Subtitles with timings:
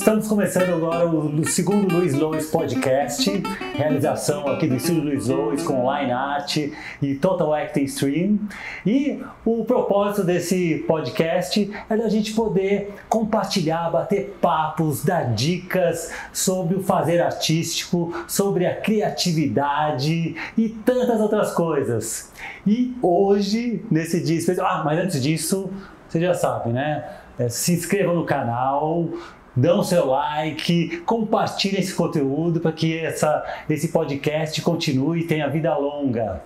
[0.00, 3.30] estamos começando agora o, segundo Luiz Lois Podcast,
[3.74, 6.56] realização aqui do Estúdio Luiz Lois com Line Art
[7.02, 8.38] e Total Acting Stream.
[8.86, 16.76] E o propósito desse podcast é da gente poder compartilhar, bater papos, dar dicas sobre
[16.76, 22.32] o fazer artístico, sobre a criatividade e tantas outras coisas.
[22.66, 25.70] E hoje, nesse dia especial, ah, mas antes disso,
[26.08, 27.04] você já sabe, né?
[27.38, 29.08] É, se inscreva no canal,
[29.54, 35.76] dão seu like, compartilhem esse conteúdo para que essa, esse podcast continue e tenha vida
[35.76, 36.42] longa.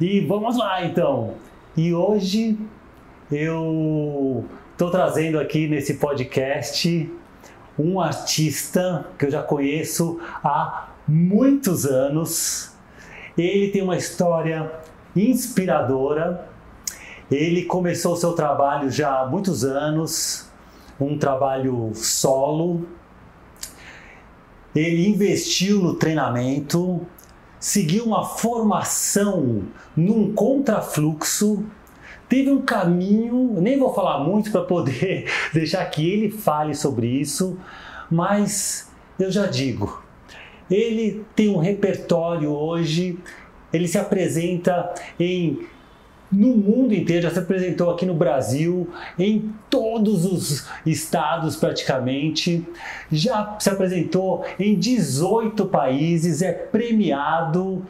[0.00, 1.34] E vamos lá então.
[1.76, 2.56] E hoje
[3.30, 7.10] eu estou trazendo aqui nesse podcast
[7.78, 12.72] um artista que eu já conheço há muitos anos.
[13.36, 14.70] Ele tem uma história
[15.14, 16.48] inspiradora.
[17.30, 20.47] Ele começou seu trabalho já há muitos anos,
[21.00, 22.86] um trabalho solo.
[24.74, 27.06] Ele investiu no treinamento,
[27.58, 29.64] seguiu uma formação
[29.96, 31.64] num contrafluxo,
[32.28, 37.58] teve um caminho, nem vou falar muito para poder deixar que ele fale sobre isso,
[38.10, 40.02] mas eu já digo,
[40.70, 43.18] ele tem um repertório hoje,
[43.72, 45.66] ele se apresenta em
[46.30, 52.66] no mundo inteiro, já se apresentou aqui no Brasil, em todos os estados praticamente,
[53.10, 57.84] já se apresentou em 18 países, é premiado,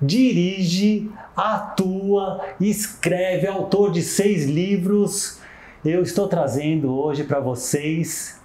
[0.00, 5.38] dirige, atua, escreve, é autor de seis livros.
[5.84, 8.40] Eu estou trazendo hoje para vocês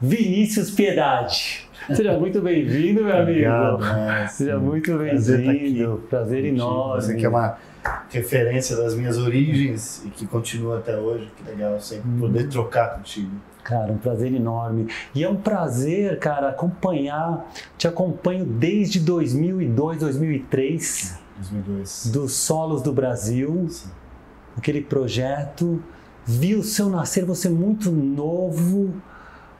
[0.00, 1.65] Vinícius Piedade.
[1.94, 3.30] Seja muito bem-vindo, meu amigo.
[3.30, 5.18] Obrigado, Seja muito bem-vindo.
[5.18, 7.02] Prazer, Prazer enorme.
[7.02, 7.56] Você que é uma
[8.10, 11.30] referência das minhas origens e que continua até hoje.
[11.36, 12.18] Que legal sempre hum.
[12.18, 13.30] poder trocar contigo.
[13.62, 14.88] Cara, um prazer enorme.
[15.14, 17.46] E é um prazer, cara, acompanhar.
[17.78, 21.20] Te acompanho desde 2002, 2003.
[21.36, 22.10] 2002.
[22.12, 23.66] Dos Solos do Brasil.
[23.68, 23.90] Sim.
[24.56, 25.80] Aquele projeto.
[26.24, 28.92] Vi o seu nascer, você muito novo,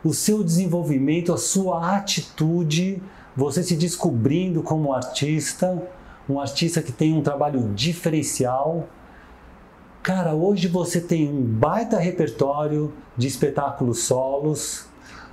[0.09, 3.03] o seu desenvolvimento, a sua atitude,
[3.37, 5.83] você se descobrindo como artista
[6.28, 8.89] um artista que tem um trabalho diferencial.
[10.03, 14.87] Cara, hoje você tem um baita repertório de espetáculos solos,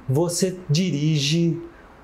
[0.08, 1.60] você dirige,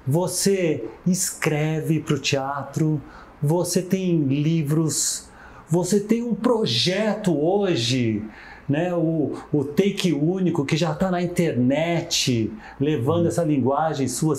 [0.06, 3.02] você escreve para o teatro,
[3.42, 5.30] você tem livros,
[5.68, 8.24] você tem um projeto hoje
[8.70, 14.36] né, o, o take único que já está na internet, levando essa linguagem sua,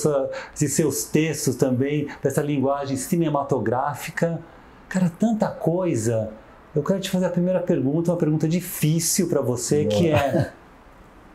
[0.54, 4.40] esses seus textos também, dessa linguagem cinematográfica.
[4.88, 6.32] Cara, tanta coisa.
[6.74, 9.88] Eu quero te fazer a primeira pergunta, uma pergunta difícil para você, Boa.
[9.88, 10.52] que é: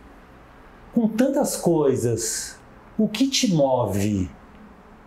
[0.96, 2.58] com tantas coisas,
[2.98, 4.32] o que te move?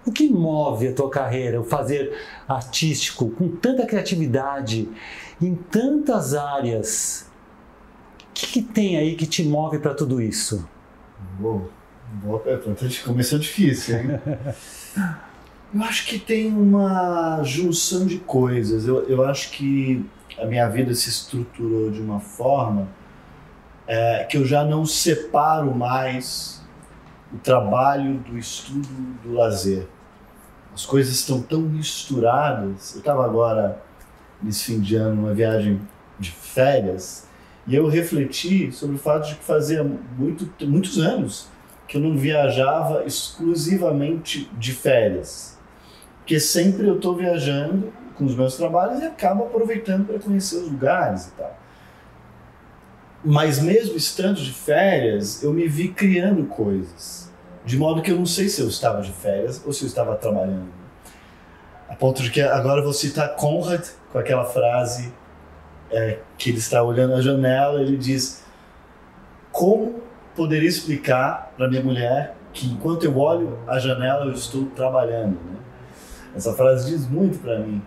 [0.04, 2.14] O que move a tua carreira, o fazer
[2.46, 4.88] artístico, com tanta criatividade,
[5.40, 7.27] em tantas áreas?
[8.38, 10.68] Que, que tem aí que te move para tudo isso?
[11.40, 11.66] Bom,
[12.22, 12.86] boa pergunta.
[13.04, 14.20] Começou difícil, hein?
[15.74, 18.86] eu acho que tem uma junção de coisas.
[18.86, 22.88] Eu, eu acho que a minha vida se estruturou de uma forma
[23.86, 26.62] é, que eu já não separo mais
[27.32, 28.88] o trabalho do estudo
[29.24, 29.88] do lazer.
[30.72, 32.94] As coisas estão tão misturadas.
[32.94, 33.82] Eu estava agora,
[34.40, 35.80] nesse fim de ano, numa viagem
[36.20, 37.27] de férias
[37.68, 41.48] e eu refleti sobre o fato de que fazia muito, muitos anos
[41.86, 45.58] que eu não viajava exclusivamente de férias.
[46.18, 50.70] Porque sempre eu estou viajando com os meus trabalhos e acabo aproveitando para conhecer os
[50.70, 51.58] lugares e tal.
[53.22, 57.30] Mas mesmo estando de férias, eu me vi criando coisas.
[57.66, 60.16] De modo que eu não sei se eu estava de férias ou se eu estava
[60.16, 60.72] trabalhando.
[61.86, 65.12] A ponto de que agora eu vou citar Conrad com aquela frase
[65.90, 68.44] é, que ele está olhando a janela, ele diz:
[69.50, 70.02] Como
[70.34, 75.34] poderia explicar para minha mulher que enquanto eu olho a janela eu estou trabalhando?
[75.34, 75.58] Né?
[76.34, 77.82] Essa frase diz muito para mim,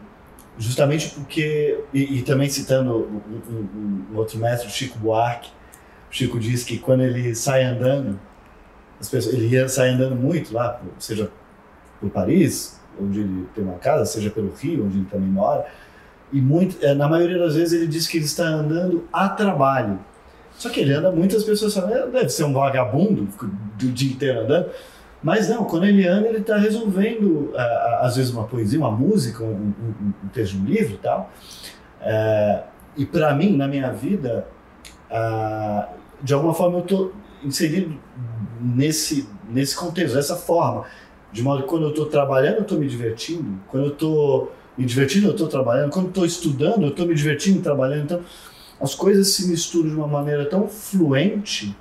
[0.57, 5.49] justamente porque, e, e também citando um, um, um, outro mestre, Chico Buarque,
[6.09, 8.19] Chico diz que quando ele sai andando,
[8.99, 11.31] as pessoas, ele ia sair andando muito lá, seja
[11.99, 15.65] por Paris, onde ele tem uma casa, seja pelo Rio, onde ele também mora,
[16.31, 19.99] e muito, é, na maioria das vezes ele diz que ele está andando a trabalho.
[20.53, 23.27] Só que ele anda, muitas pessoas falam, é, deve ser um vagabundo
[23.77, 24.69] do dia inteiro andando.
[25.23, 27.53] Mas não, quando ele anda, ele está resolvendo,
[27.99, 31.29] às vezes, uma poesia, uma música, um, um, um texto um livro e tal.
[32.01, 32.63] É,
[32.97, 34.47] e para mim, na minha vida,
[36.23, 37.11] de alguma forma, eu tô,
[37.43, 37.97] inserido
[38.59, 40.85] nesse, nesse contexto, dessa forma.
[41.31, 43.59] De modo que quando eu estou trabalhando, eu estou me divertindo.
[43.67, 44.51] Quando eu estou
[44.81, 45.91] me divertindo, eu estou trabalhando.
[45.91, 48.03] Quando estou estudando, eu estou me divertindo trabalhando.
[48.03, 48.21] Então,
[48.81, 51.75] as coisas se misturam de uma maneira tão fluente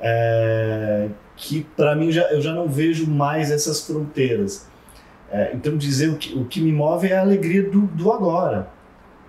[0.00, 4.66] é, que, para mim, já, eu já não vejo mais essas fronteiras.
[5.30, 8.68] É, então, dizer o que, o que me move é a alegria do, do agora.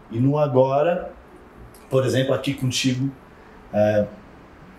[0.10, 1.12] E no agora,
[1.90, 3.12] por exemplo, aqui contigo,
[3.74, 4.06] é,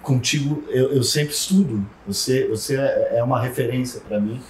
[0.03, 1.85] contigo eu, eu, sempre estudo.
[2.07, 4.41] Você, você é uma referência para mim,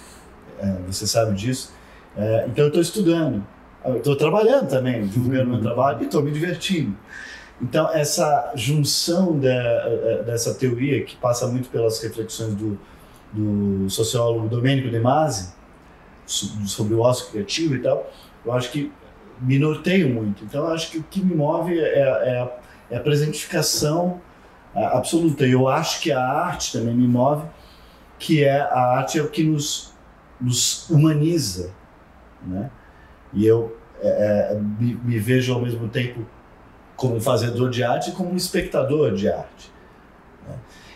[0.59, 1.73] é, você sabe disso.
[2.15, 3.45] É, então eu estou estudando,
[3.95, 6.95] estou trabalhando também, divulgando meu trabalho e estou me divertindo.
[7.61, 12.79] Então essa junção de, é, dessa teoria que passa muito pelas reflexões do,
[13.33, 15.55] do sociólogo Domenico De Masi
[16.25, 18.11] sobre o ócio criativo e tal,
[18.45, 18.91] eu acho que
[19.39, 20.43] me norteio muito.
[20.43, 22.51] Então eu acho que o que me move é, é, a,
[22.91, 24.21] é a presentificação
[24.75, 25.45] absoluta.
[25.45, 27.47] Eu acho que a arte também me move,
[28.19, 29.93] que é a arte é o que nos,
[30.39, 31.71] nos humaniza,
[32.45, 32.69] né?
[33.33, 36.25] E eu é, é, me, me, vejo ao mesmo tempo
[36.95, 39.71] como fazedor de arte e como espectador de arte.
[40.47, 40.55] Né?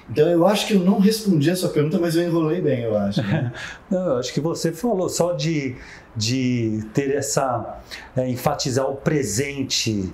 [0.09, 2.98] Então eu acho que eu não respondi a sua pergunta, mas eu enrolei bem, eu
[2.98, 3.21] acho.
[3.21, 3.53] Né?
[3.89, 5.75] não, eu acho que você falou só de,
[6.15, 7.80] de ter essa
[8.15, 10.13] é, enfatizar o presente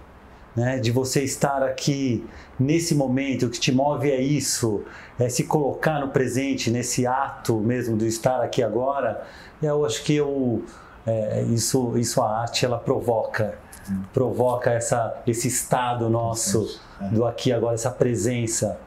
[0.58, 2.26] né, de você estar aqui
[2.60, 4.84] nesse momento, o que te move é isso,
[5.20, 9.24] é se colocar no presente, nesse ato mesmo de estar aqui agora.
[9.62, 10.64] Eu acho que eu,
[11.08, 13.58] é, isso, isso a arte ela provoca,
[13.90, 14.02] hum.
[14.14, 17.08] provoca essa, esse estado nosso é.
[17.08, 18.78] do aqui agora, essa presença.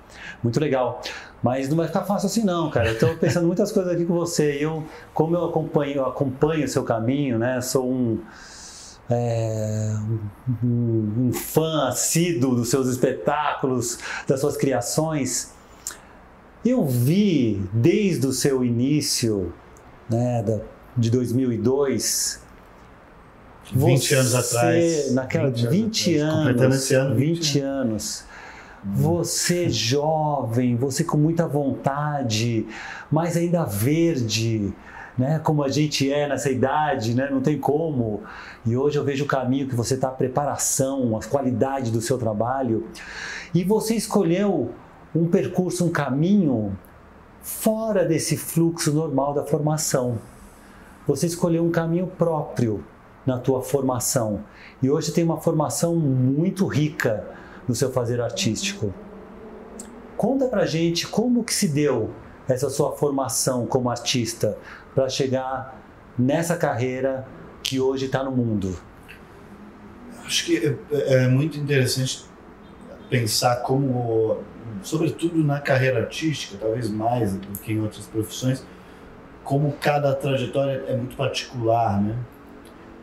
[0.43, 1.01] Muito legal.
[1.43, 2.93] Mas não vai ficar fácil assim não, cara.
[2.93, 4.59] Estou pensando muitas coisas aqui com você.
[4.61, 4.85] Eu,
[5.15, 7.61] como eu acompanho, eu acompanho o seu caminho, né?
[7.63, 8.21] Sou um
[9.11, 9.97] é,
[10.63, 15.53] um, um, fã assíduo dos seus espetáculos, das suas criações.
[16.65, 19.53] Eu vi desde o seu início,
[20.09, 20.61] né, da,
[20.97, 22.41] de 2002,
[23.73, 25.15] 20 você, anos atrás.
[25.15, 26.37] Naquela 20, 20 anos.
[26.37, 27.15] Completando esse ano.
[27.15, 28.25] 20, 20 anos.
[28.85, 28.91] Hum.
[28.95, 32.67] Você jovem, você com muita vontade,
[33.11, 34.73] mas ainda verde,
[35.17, 35.39] né?
[35.39, 37.29] Como a gente é nessa idade, né?
[37.31, 38.23] Não tem como.
[38.67, 42.19] E hoje eu vejo o caminho que você está, a preparação, a qualidade do seu
[42.19, 42.89] trabalho.
[43.55, 44.71] E você escolheu
[45.15, 46.77] um percurso, um caminho
[47.43, 50.19] fora desse fluxo normal da formação.
[51.07, 52.85] Você escolheu um caminho próprio
[53.27, 54.45] na tua formação.
[54.83, 57.25] E hoje tem uma formação muito rica
[57.67, 58.93] no seu fazer artístico.
[60.17, 62.11] Conta pra gente como que se deu
[62.49, 64.59] essa sua formação como artista
[64.95, 65.81] para chegar
[66.19, 67.27] nessa carreira
[67.63, 68.77] que hoje está no mundo?
[70.25, 72.25] Acho que é, é muito interessante
[73.09, 74.39] pensar como,
[74.83, 78.65] sobretudo na carreira artística, talvez mais do que em outras profissões,
[79.51, 82.17] como cada trajetória é muito particular, né?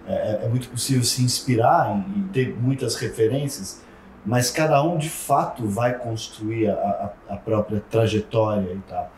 [0.07, 3.83] É, é, é muito possível se inspirar e ter muitas referências,
[4.25, 6.73] mas cada um de fato vai construir a,
[7.27, 9.11] a, a própria trajetória e tal.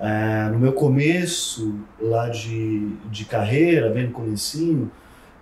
[0.00, 4.90] É, no meu começo lá de, de carreira, bem no comecinho,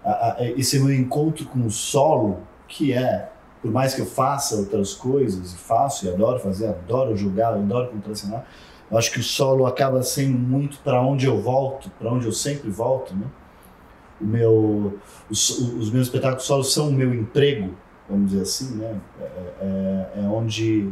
[0.04, 3.30] a, esse meu encontro com o solo, que é,
[3.62, 7.90] por mais que eu faça outras coisas, e faço e adoro fazer, adoro jogar, adoro
[7.90, 8.44] contracenar,
[8.90, 12.32] eu acho que o solo acaba sendo muito para onde eu volto, para onde eu
[12.32, 13.26] sempre volto, né?
[14.20, 14.98] O meu,
[15.30, 17.74] os, os meus espetáculos solos são o meu emprego,
[18.08, 19.00] vamos dizer assim, né?
[19.20, 19.24] É,
[19.60, 20.90] é, é onde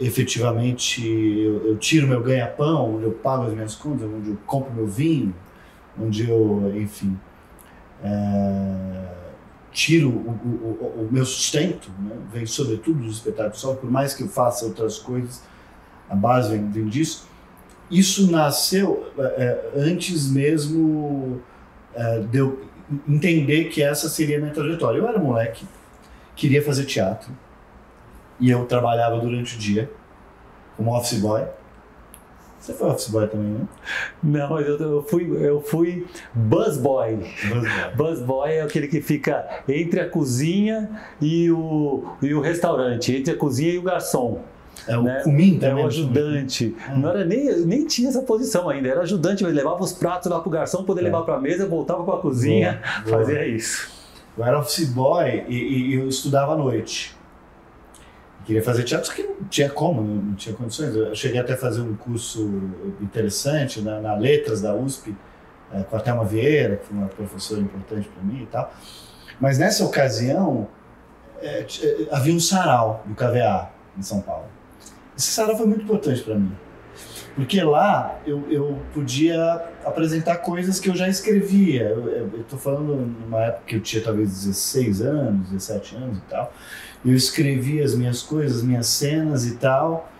[0.00, 4.72] efetivamente eu, eu tiro meu ganha-pão, onde eu pago as minhas contas, onde eu compro
[4.72, 5.34] meu vinho,
[6.00, 7.18] onde eu, enfim,
[8.02, 9.08] é,
[9.72, 12.16] tiro o, o, o, meu sustento, né?
[12.32, 15.42] vem sobretudo dos espetáculos só, por mais que eu faça outras coisas,
[16.08, 17.28] a base vem, vem disso.
[17.90, 21.40] Isso nasceu é, antes mesmo
[21.94, 22.64] é, de eu
[23.08, 24.98] entender que essa seria a minha trajetória.
[24.98, 25.64] Eu era moleque,
[26.34, 27.30] queria fazer teatro,
[28.38, 29.90] e eu trabalhava durante o dia
[30.76, 31.44] como office boy.
[32.58, 33.68] Você foi office boy também, né?
[34.22, 37.20] Não, eu, eu fui, eu fui bus boy.
[37.96, 38.50] Bus boy.
[38.50, 43.72] é aquele que fica entre a cozinha e o, e o restaurante, entre a cozinha
[43.72, 44.42] e o garçom.
[44.86, 45.20] É o né?
[45.22, 45.60] também.
[45.62, 46.76] É o ajudante.
[46.88, 46.94] É.
[46.94, 48.88] Não era nem, nem tinha essa posição ainda.
[48.88, 51.04] Era ajudante, mas levava os pratos lá pro garçom, poder é.
[51.04, 53.18] levar para a mesa, voltava para a cozinha, boa, boa.
[53.18, 53.94] fazia isso.
[54.36, 57.16] Eu era office boy e, e, eu estudava à noite
[58.46, 60.94] queria fazer teatro, só que não tinha como, não, tinha condições.
[60.94, 62.48] Eu cheguei até a fazer um curso
[63.00, 65.14] interessante na, na Letras da USP,
[65.74, 68.72] é, com a Thelma Vieira, que foi uma professora importante para mim e tal.
[69.40, 70.68] Mas nessa ocasião,
[71.42, 71.66] é,
[72.12, 74.46] havia um sarau do KVA em São Paulo.
[75.16, 76.52] Esse sarau foi muito importante para mim.
[77.34, 81.82] Porque lá eu, eu podia apresentar coisas que eu já escrevia.
[81.82, 86.52] Eu estou falando numa época que eu tinha talvez 16 anos, 17 anos e tal.
[87.04, 90.10] Eu escrevia as minhas coisas, as minhas cenas e tal,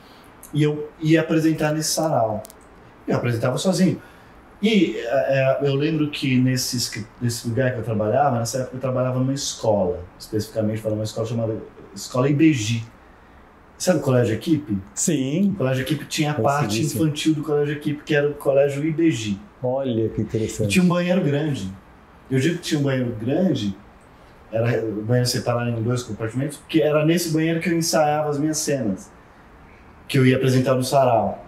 [0.53, 2.43] e eu ia apresentar nesse sarau.
[3.09, 4.01] Eu apresentava sozinho.
[4.61, 9.19] E é, eu lembro que nesse, nesse lugar que eu trabalhava, nessa época eu trabalhava
[9.19, 11.57] numa escola, especificamente para uma escola chamada
[11.95, 12.83] Escola IBG
[13.79, 14.79] Sabe o Colégio Equipe?
[14.95, 15.51] Sim.
[15.51, 19.39] O Colégio Equipe tinha a parte infantil do Colégio Equipe, que era o Colégio IBG.
[19.63, 20.69] Olha que interessante.
[20.69, 21.71] E tinha um banheiro grande.
[22.31, 23.77] Eu digo que tinha um banheiro grande,
[24.51, 28.39] era o banheiro separado em dois compartimentos, porque era nesse banheiro que eu ensaiava as
[28.39, 29.11] minhas cenas,
[30.09, 31.45] que eu ia apresentar no sarau.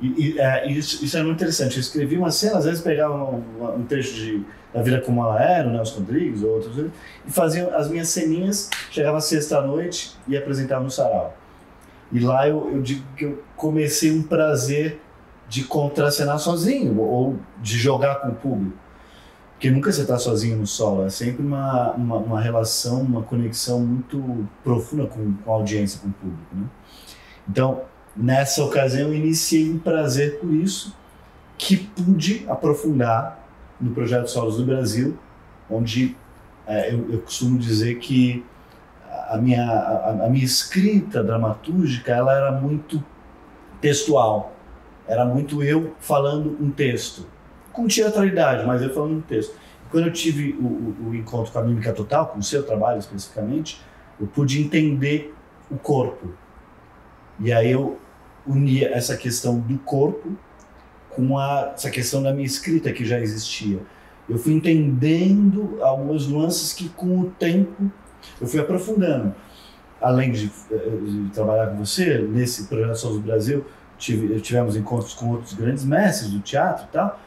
[0.00, 1.76] E, e é, isso, isso era muito interessante.
[1.76, 3.42] Eu escrevia uma cena, às vezes pegava um,
[3.76, 4.42] um trecho de
[4.72, 6.78] Da Vida Como Ela Era, o Nelson Rodrigues ou outros,
[7.26, 11.36] e fazia as minhas ceninhas, chegava sexta-noite e apresentava no sarau.
[12.12, 15.00] E lá eu, eu digo que eu comecei um prazer
[15.48, 18.76] de contracenar sozinho ou de jogar com o público.
[19.52, 23.80] Porque nunca você está sozinho no solo, é sempre uma, uma, uma, relação, uma conexão
[23.80, 26.54] muito profunda com, com a audiência, com o público.
[26.54, 26.66] Né?
[27.48, 27.80] Então,
[28.14, 30.94] nessa ocasião, eu iniciei um prazer por isso,
[31.56, 33.46] que pude aprofundar
[33.80, 35.16] no projeto Solos do Brasil,
[35.70, 36.14] onde
[36.66, 38.44] é, eu, eu costumo dizer que
[39.28, 43.02] a minha, a, a, minha escrita dramatúrgica ela era muito
[43.80, 44.52] textual.
[45.06, 47.26] Era muito eu falando um texto.
[47.72, 49.54] Com teatralidade, mas eu falando um texto.
[49.90, 52.98] Quando eu tive o, o, o encontro com a Mímica Total, com o seu trabalho
[52.98, 53.80] especificamente,
[54.20, 55.34] eu pude entender
[55.70, 56.32] o corpo.
[57.38, 57.98] E aí eu
[58.46, 60.36] unia essa questão do corpo
[61.10, 63.80] com a, essa questão da minha escrita que já existia.
[64.28, 67.90] Eu fui entendendo algumas nuances que com o tempo
[68.40, 69.34] eu fui aprofundando.
[70.00, 73.64] Além de, eh, de trabalhar com você, nesse projeto Sons do Brasil,
[73.96, 77.18] tive, tivemos encontros com outros grandes mestres do teatro e tal,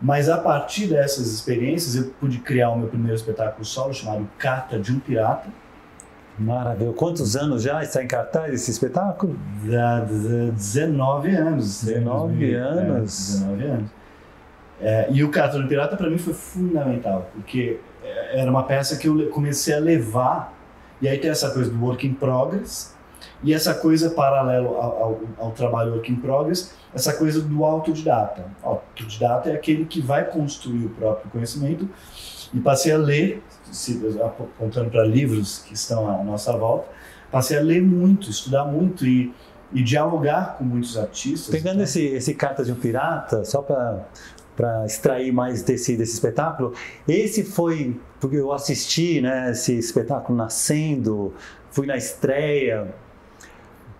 [0.00, 4.78] mas a partir dessas experiências eu pude criar o meu primeiro espetáculo solo chamado Carta
[4.78, 5.48] de um Pirata.
[6.38, 6.92] Maravilha.
[6.92, 9.36] Quantos anos já está em cartaz esse espetáculo?
[9.64, 10.00] Da,
[10.52, 11.82] 19 anos.
[11.82, 13.34] 19 anos.
[13.34, 13.90] É, 19 anos.
[14.80, 17.80] É, e o Carta de um Pirata para mim foi fundamental, porque
[18.32, 20.54] era uma peça que eu comecei a levar,
[21.00, 22.94] e aí tem essa coisa do work in progress,
[23.42, 28.44] e essa coisa paralelo ao, ao, ao trabalho work in progress, essa coisa do autodidata.
[28.62, 31.88] Autodidata é aquele que vai construir o próprio conhecimento,
[32.52, 36.88] e passei a ler, se, apontando para livros que estão à nossa volta,
[37.30, 39.34] passei a ler muito, estudar muito e,
[39.72, 41.54] e dialogar com muitos artistas.
[41.54, 44.06] Pegando esse, esse Cartas de um Pirata, só para
[44.58, 46.74] para extrair mais desse, desse espetáculo.
[47.06, 51.32] Esse foi, porque eu assisti né, esse espetáculo nascendo,
[51.70, 52.92] fui na estreia.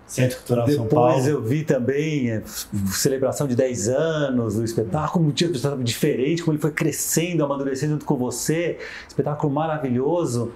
[0.05, 1.29] Centro Cultural Depois São Paulo.
[1.29, 2.43] eu vi também é,
[2.91, 7.45] celebração de 10 anos do espetáculo, um tipo de espetáculo diferente, como ele foi crescendo,
[7.45, 8.79] amadurecendo junto com você.
[9.07, 10.51] Espetáculo maravilhoso.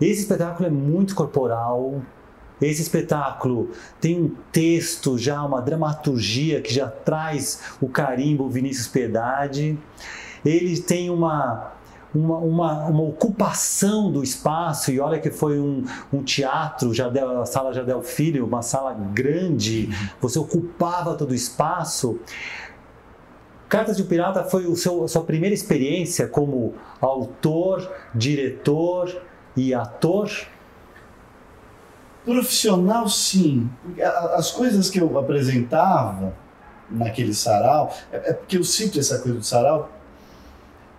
[0.00, 2.00] Esse espetáculo é muito corporal,
[2.60, 3.70] esse espetáculo
[4.00, 9.78] tem um texto já, uma dramaturgia que já traz o carimbo Vinícius Piedade.
[10.44, 11.72] Ele tem uma,
[12.14, 17.46] uma, uma, uma, ocupação do espaço, e olha que foi um, um teatro, Jardel, a
[17.46, 22.18] sala Jardel Filho, uma sala grande, você ocupava todo o espaço.
[23.68, 29.20] Cartas de um Pirata foi o seu, a sua primeira experiência como autor, diretor
[29.56, 30.30] e ator?
[32.26, 33.70] Profissional, sim.
[34.34, 36.34] As coisas que eu apresentava
[36.90, 39.92] naquele sarau, é, é porque eu sinto essa coisa do sarau,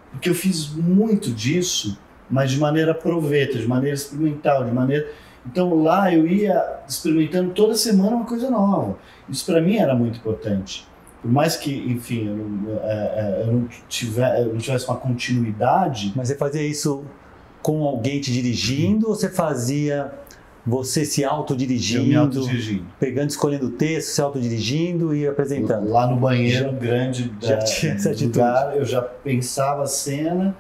[0.10, 5.12] porque eu fiz muito disso, mas de maneira proveta, de maneira experimental, de maneira.
[5.46, 8.98] Então lá eu ia experimentando toda semana uma coisa nova.
[9.28, 10.88] Isso para mim era muito importante.
[11.22, 14.96] Por mais que, enfim, eu não, é, é, eu não, tiver, eu não tivesse uma
[14.96, 16.14] continuidade.
[16.16, 17.04] Mas você fazia isso
[17.62, 20.14] com alguém te dirigindo ou você fazia
[20.68, 25.90] você se autodirigindo, autodirigindo, pegando, escolhendo o texto, se autodirigindo e apresentando.
[25.90, 30.54] Lá no banheiro já, grande da, já tinha essa lugar, eu já pensava a cena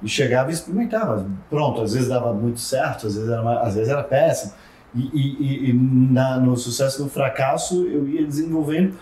[0.00, 1.26] e chegava e experimentava.
[1.50, 4.52] Pronto, às vezes dava muito certo, às vezes era, às vezes era péssimo.
[4.94, 8.94] E, e, e na, no sucesso e no fracasso eu ia desenvolvendo.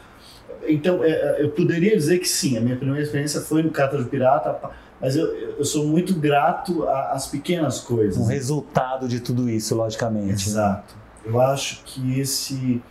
[0.66, 3.98] Então, é, é, eu poderia dizer que sim, a minha primeira experiência foi no Cata
[3.98, 4.58] do Pirata,
[5.00, 8.16] mas eu, eu sou muito grato às pequenas coisas.
[8.16, 10.48] Um resultado de tudo isso, logicamente.
[10.48, 10.96] Exato.
[11.24, 12.82] Eu acho que esse,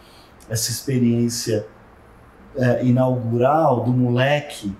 [0.50, 1.68] essa experiência
[2.56, 4.74] é, inaugural do moleque,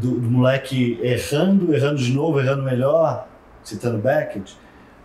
[0.00, 3.28] do, do, moleque errando, errando de novo, errando melhor,
[3.62, 4.56] citando Beckett,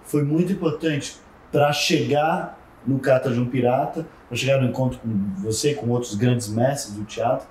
[0.04, 1.18] foi muito importante
[1.52, 5.10] para chegar no Cata de um Pirata, para chegar no encontro com
[5.42, 7.48] você, com outros grandes mestres do teatro,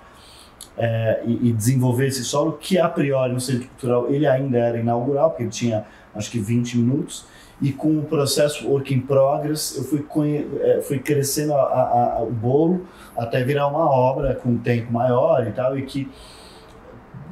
[0.77, 4.79] é, e, e, desenvolver esse solo, que a priori no Centro Cultural ele ainda era
[4.79, 7.25] inaugural, porque ele tinha acho que 20 minutos,
[7.61, 10.03] e com o processo Work in Progress, eu fui,
[10.61, 14.91] é, fui crescendo a, a, a, o bolo até virar uma obra com um tempo
[14.91, 16.09] maior e tal, e que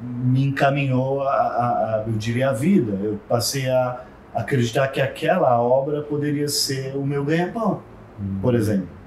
[0.02, 2.94] me encaminhou a, a, eu diria, a vida.
[3.02, 7.82] Eu passei a acreditar que aquela obra poderia ser o meu ganha-pão,
[8.20, 8.40] hum.
[8.42, 8.99] por exemplo.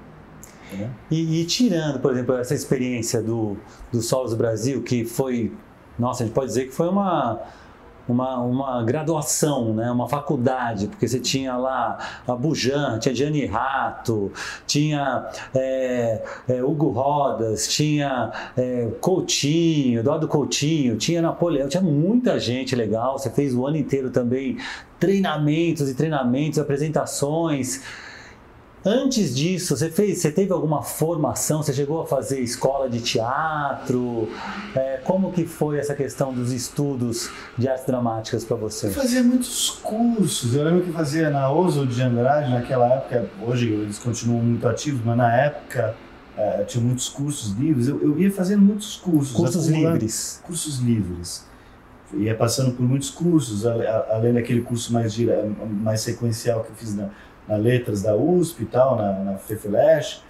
[1.09, 3.57] E, e, tirando, por exemplo, essa experiência do,
[3.91, 5.51] do Solos Brasil, que foi,
[5.97, 7.39] nossa, a gente pode dizer que foi uma
[8.07, 9.89] uma, uma graduação, né?
[9.89, 14.31] uma faculdade, porque você tinha lá a Bujan, tinha Gianni Rato,
[14.67, 15.25] tinha
[15.55, 23.17] é, é, Hugo Rodas, tinha é, Coutinho, Eduardo Coutinho, tinha Napoleão, tinha muita gente legal.
[23.17, 24.57] Você fez o ano inteiro também
[24.99, 27.81] treinamentos e treinamentos, apresentações.
[28.85, 31.63] Antes disso, você fez, você teve alguma formação?
[31.63, 34.27] Você chegou a fazer escola de teatro?
[34.75, 38.87] É, como que foi essa questão dos estudos de artes dramáticas para você?
[38.87, 40.53] Eu fazia muitos cursos.
[40.53, 43.29] Eu lembro que fazia na Oso de Andrade naquela época.
[43.41, 45.95] Hoje eles continuam muito ativos, mas na época
[46.37, 47.87] é, tinha muitos cursos livres.
[47.87, 49.33] Eu, eu ia fazendo muitos cursos.
[49.33, 50.41] Cursos livres.
[50.43, 51.45] Cursos livres.
[52.15, 55.15] Ia passando por muitos cursos, além daquele curso mais,
[55.81, 57.09] mais sequencial que eu fiz na
[57.47, 60.21] na Letras da USP e tal, na, na FEFELESH,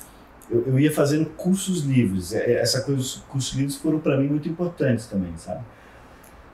[0.50, 2.34] eu, eu, ia fazendo cursos livres.
[2.34, 5.62] É, é, essa coisa dos cursos livres foram para mim muito importantes também, sabe?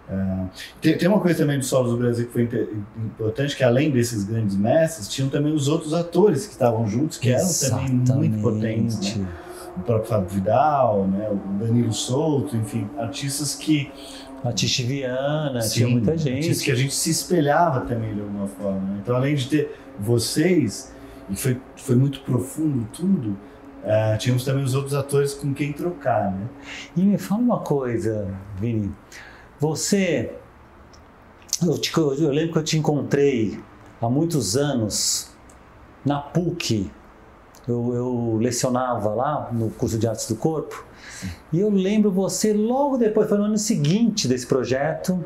[0.09, 0.49] Uh,
[0.81, 2.49] tem, tem, uma coisa também do Solos do Brasil que foi
[2.97, 7.29] importante, que além desses grandes mestres, tinham também os outros atores que estavam juntos, que
[7.29, 7.91] Exatamente.
[7.91, 9.15] eram também muito potentes.
[9.15, 9.27] Né?
[9.77, 11.29] O próprio Fábio Vidal, né?
[11.29, 13.91] o Danilo Souto, enfim, artistas que
[14.43, 16.37] a Tichi Viana, Sim, tinha muita gente.
[16.37, 18.79] Artistas que a gente se espelhava também de alguma forma.
[18.79, 18.99] Né?
[19.03, 20.93] Então, além de ter vocês,
[21.29, 23.37] e foi, foi muito profundo tudo,
[23.83, 26.47] uh, tínhamos também os outros atores com quem trocar, né?
[26.95, 28.91] E me fala uma coisa, Vini.
[29.59, 30.33] Você...
[31.61, 33.59] Eu, te, eu lembro que eu te encontrei
[34.01, 35.29] há muitos anos
[36.05, 36.89] na PUC.
[37.67, 40.85] Eu, eu lecionava lá no curso de Artes do Corpo.
[41.11, 41.29] Sim.
[41.51, 45.23] E eu lembro você logo depois, foi no ano seguinte desse projeto,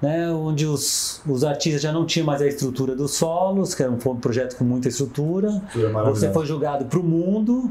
[0.00, 3.92] né, onde os, os artistas já não tinham mais a estrutura dos solos, que era
[3.92, 5.62] um projeto com muita estrutura.
[6.10, 7.70] Você foi jogado para o mundo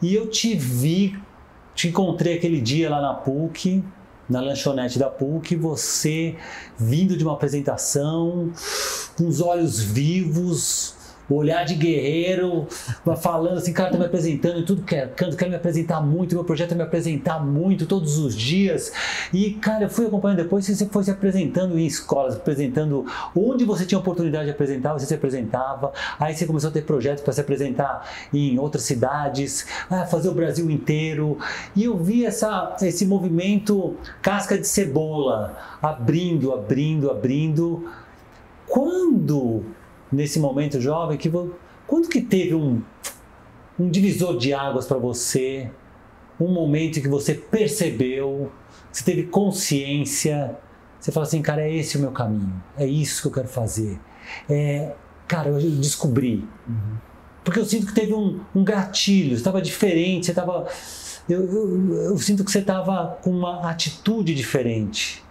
[0.00, 1.16] e eu te vi,
[1.74, 3.82] te encontrei aquele dia lá na PUC,
[4.28, 6.36] na lanchonete da PUC, você
[6.78, 8.50] vindo de uma apresentação,
[9.16, 10.94] com os olhos vivos,
[11.36, 12.66] olhar de guerreiro,
[13.20, 16.34] falando assim, cara, tá me apresentando em tudo que é canto, quero me apresentar muito,
[16.34, 18.92] meu projeto é me apresentar muito, todos os dias.
[19.32, 23.84] E, cara, eu fui acompanhando depois, você foi se apresentando em escolas, apresentando onde você
[23.84, 27.40] tinha oportunidade de apresentar, você se apresentava, aí você começou a ter projetos para se
[27.40, 29.66] apresentar em outras cidades,
[30.10, 31.38] fazer o Brasil inteiro.
[31.74, 37.88] E eu vi essa, esse movimento casca de cebola, abrindo, abrindo, abrindo.
[38.68, 39.64] Quando
[40.12, 41.30] nesse momento jovem que
[41.86, 42.82] quando que teve um
[43.78, 45.70] um divisor de águas para você,
[46.40, 48.50] um momento que você percebeu,
[48.90, 50.56] você teve consciência,
[51.00, 53.98] você fala assim, cara, é esse o meu caminho, é isso que eu quero fazer.
[54.48, 54.94] É,
[55.26, 56.46] cara, eu descobri.
[56.68, 56.96] Uhum.
[57.42, 60.68] Porque eu sinto que teve um, um gatilho, estava diferente, você estava.
[61.28, 65.24] Eu, eu, eu, sinto que você estava com uma atitude diferente.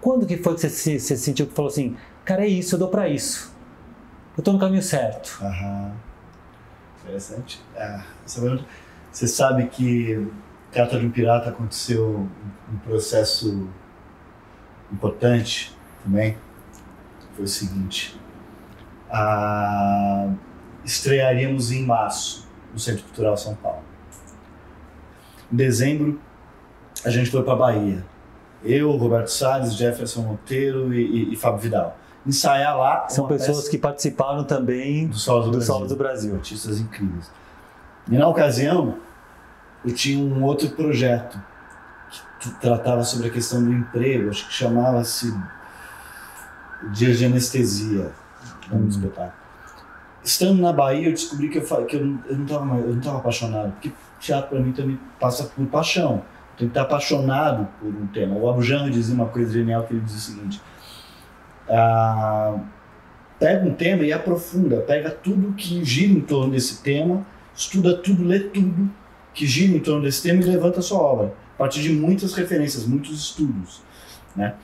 [0.00, 2.88] Quando que foi que você, você sentiu que falou assim, cara, é isso, eu dou
[2.88, 3.55] para isso
[4.36, 5.38] eu estou no caminho certo.
[5.42, 5.92] Aham.
[7.02, 7.62] Interessante.
[7.74, 8.00] É,
[9.10, 10.30] você sabe que
[10.72, 12.28] Carta de um Pirata aconteceu
[12.70, 13.66] um processo
[14.92, 16.36] importante também.
[17.34, 18.20] Foi o seguinte:
[19.10, 20.28] a...
[20.84, 23.82] estrearíamos em março no Centro Cultural São Paulo.
[25.50, 26.20] Em dezembro,
[27.04, 28.04] a gente foi para Bahia.
[28.62, 31.96] Eu, Roberto Salles, Jefferson Monteiro e, e, e Fábio Vidal
[32.26, 33.08] ensaiar lá.
[33.08, 35.86] São pessoas que participaram também do Solo do, do, Brasil.
[35.86, 36.34] do Brasil.
[36.34, 37.30] Artistas incríveis.
[38.10, 38.96] E na ocasião,
[39.84, 41.38] eu tinha um outro projeto
[42.40, 45.34] que tratava sobre a questão do emprego, acho que chamava-se
[46.92, 48.12] Dias de Anestesia,
[48.70, 48.88] um hum.
[48.88, 49.32] espetáculo.
[50.22, 54.50] Estando na Bahia, eu descobri que eu, que eu, eu não estava apaixonado, porque teatro
[54.50, 56.22] para mim também passa por paixão.
[56.58, 58.34] Tem que estar apaixonado por um tema.
[58.34, 60.62] O Abu Janra dizia uma coisa genial que ele dizia o seguinte:
[61.68, 62.58] ah,
[63.38, 68.24] pega um tema e aprofunda, pega tudo que gira em torno desse tema, estuda tudo,
[68.24, 68.90] lê tudo
[69.34, 72.34] que gira em torno desse tema e levanta a sua obra, a partir de muitas
[72.34, 73.82] referências, muitos estudos.
[74.34, 74.54] Né?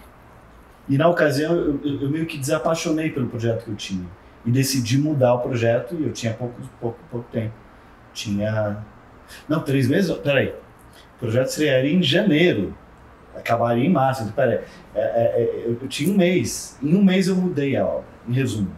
[0.88, 4.06] E na ocasião eu, eu, meio que desapaixonei pelo projeto que eu tinha.
[4.44, 7.54] e decidi mudar o projeto e eu tinha pouco, pouco, pouco tempo.
[8.12, 8.84] Tinha.
[9.48, 10.14] Não, três meses?
[10.18, 10.48] Peraí.
[11.16, 12.76] O projeto estrearia em janeiro.
[13.36, 14.22] Acabaria em março.
[14.22, 14.60] Então, peraí.
[14.94, 16.76] É, é, é, eu, eu tinha um mês.
[16.82, 18.70] Em um mês eu mudei a obra, em resumo.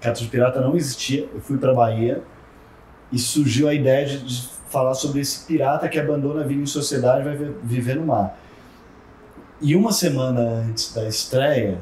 [0.00, 1.28] Carta de Pirata não existia.
[1.32, 2.22] Eu fui para Bahia
[3.12, 6.66] e surgiu a ideia de, de, falar sobre esse pirata que abandona a vida em
[6.66, 8.38] sociedade e vai viver no mar.
[9.62, 11.80] E uma semana antes da estreia,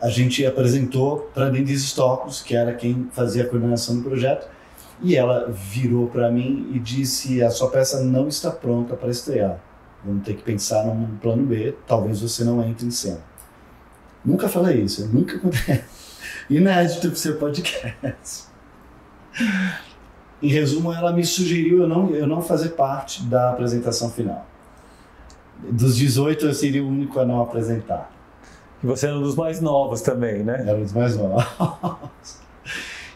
[0.00, 4.48] a gente apresentou para Denise Stocos, que era quem fazia a coordenação do projeto,
[5.00, 9.60] e ela virou para mim e disse: A sua peça não está pronta para estrear.
[10.06, 13.20] Vamos ter que pensar num plano B, talvez você não entre em cena.
[14.24, 15.82] Nunca falei isso, nunca acontece.
[16.48, 18.44] Inédito para o seu podcast.
[20.40, 24.46] Em resumo, ela me sugeriu eu não, eu não fazer parte da apresentação final.
[25.70, 28.12] Dos 18, eu seria o único a não apresentar.
[28.82, 30.64] E você era um dos mais novos também, né?
[30.66, 31.44] Era um dos mais novos.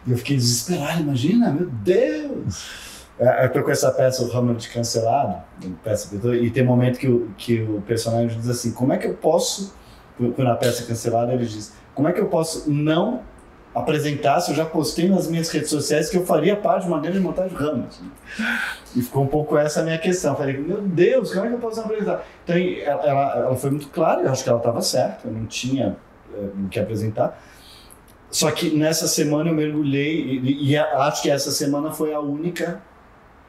[0.06, 2.89] E eu fiquei desesperado, imagina, meu Deus!
[3.20, 5.42] É, eu tô com essa peça, o Hamlet cancelado,
[5.84, 6.08] peça,
[6.40, 9.12] e tem um momento que o, que o personagem diz assim: como é que eu
[9.12, 9.74] posso,
[10.16, 13.20] quando a peça é cancelada, ele diz: como é que eu posso não
[13.74, 16.98] apresentar se eu já postei nas minhas redes sociais que eu faria parte de uma
[16.98, 18.00] grande montagem Hamlet?
[18.96, 20.32] E ficou um pouco essa a minha questão.
[20.32, 22.24] Eu falei: meu Deus, como é que eu posso apresentar?
[22.42, 25.44] Então ela, ela, ela foi muito clara, eu acho que ela estava certa, eu não
[25.44, 25.94] tinha
[26.32, 27.38] é, o que apresentar.
[28.30, 32.80] Só que nessa semana eu mergulhei e, e acho que essa semana foi a única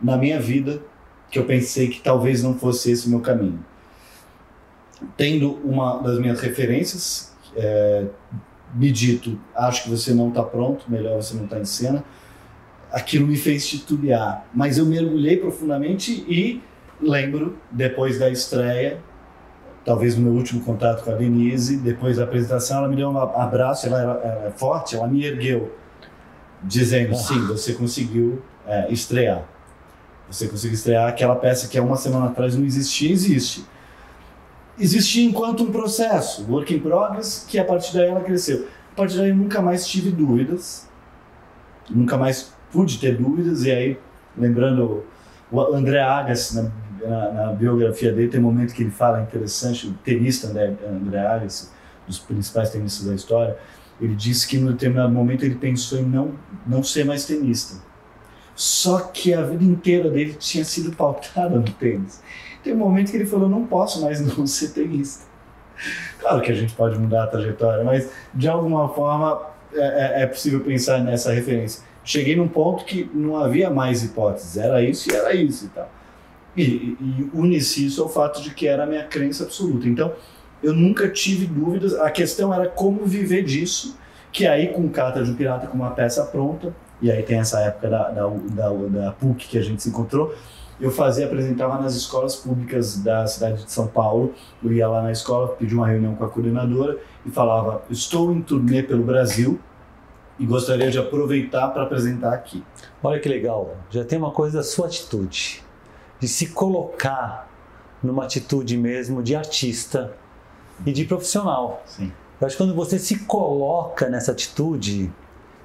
[0.02, 0.82] na minha vida
[1.30, 3.64] que eu pensei que talvez não fosse esse o meu caminho.
[5.16, 8.06] Tendo uma das minhas referências é,
[8.74, 12.04] me dito, acho que você não está pronto, melhor você não estar tá em cena,
[12.92, 14.46] aquilo me fez titubear.
[14.54, 16.62] Mas eu mergulhei profundamente e
[17.02, 19.00] lembro, depois da estreia,
[19.84, 23.18] talvez no meu último contato com a Denise, depois da apresentação, ela me deu um
[23.18, 25.76] abraço, ela era, era forte, ela me ergueu,
[26.62, 29.44] dizendo: sim, você conseguiu é, estrear.
[30.32, 33.66] Você conseguiu estrear aquela peça que há uma semana atrás não existia, existe.
[34.80, 38.68] Existia enquanto um processo, work in progress, que a partir daí ela cresceu.
[38.94, 40.88] A partir daí eu nunca mais tive dúvidas,
[41.90, 43.98] nunca mais pude ter dúvidas, e aí,
[44.38, 45.04] lembrando
[45.52, 46.72] o André Agassi, na
[47.04, 51.20] na, na, biografia dele tem um momento que ele fala interessante, o tenista André, André
[51.20, 51.70] Agassi,
[52.08, 53.58] dos principais tenistas da história,
[54.00, 56.34] ele disse que um determinado momento ele pensou em não,
[56.66, 57.82] não ser mais tenista.
[58.62, 62.22] Só que a vida inteira dele tinha sido pautada no tênis.
[62.64, 65.26] Tem um momento que ele falou: não posso mais não ser tenista.
[66.20, 70.28] Claro que a gente pode mudar a trajetória, mas de alguma forma é, é, é
[70.28, 71.84] possível pensar nessa referência.
[72.04, 75.92] Cheguei num ponto que não havia mais hipóteses, era isso e era isso e tal.
[76.56, 79.88] E, e une-se isso ao fato de que era a minha crença absoluta.
[79.88, 80.14] Então,
[80.62, 81.96] eu nunca tive dúvidas.
[81.96, 83.98] A questão era como viver disso,
[84.32, 87.60] que aí com Carta de um Pirata com uma peça pronta, e aí tem essa
[87.62, 90.34] época da, da, da, da PUC que a gente se encontrou,
[90.80, 94.34] eu fazia, apresentava nas escolas públicas da cidade de São Paulo.
[94.64, 98.42] Eu ia lá na escola, pedi uma reunião com a coordenadora e falava: Estou em
[98.42, 99.60] turnê pelo Brasil
[100.40, 102.64] e gostaria de aproveitar para apresentar aqui.
[103.04, 105.64] Olha que legal, já tem uma coisa da sua atitude
[106.20, 107.48] de se colocar
[108.02, 110.16] numa atitude mesmo de artista
[110.84, 111.84] e de profissional.
[111.86, 112.12] Sim.
[112.40, 115.12] Eu acho que quando você se coloca nessa atitude,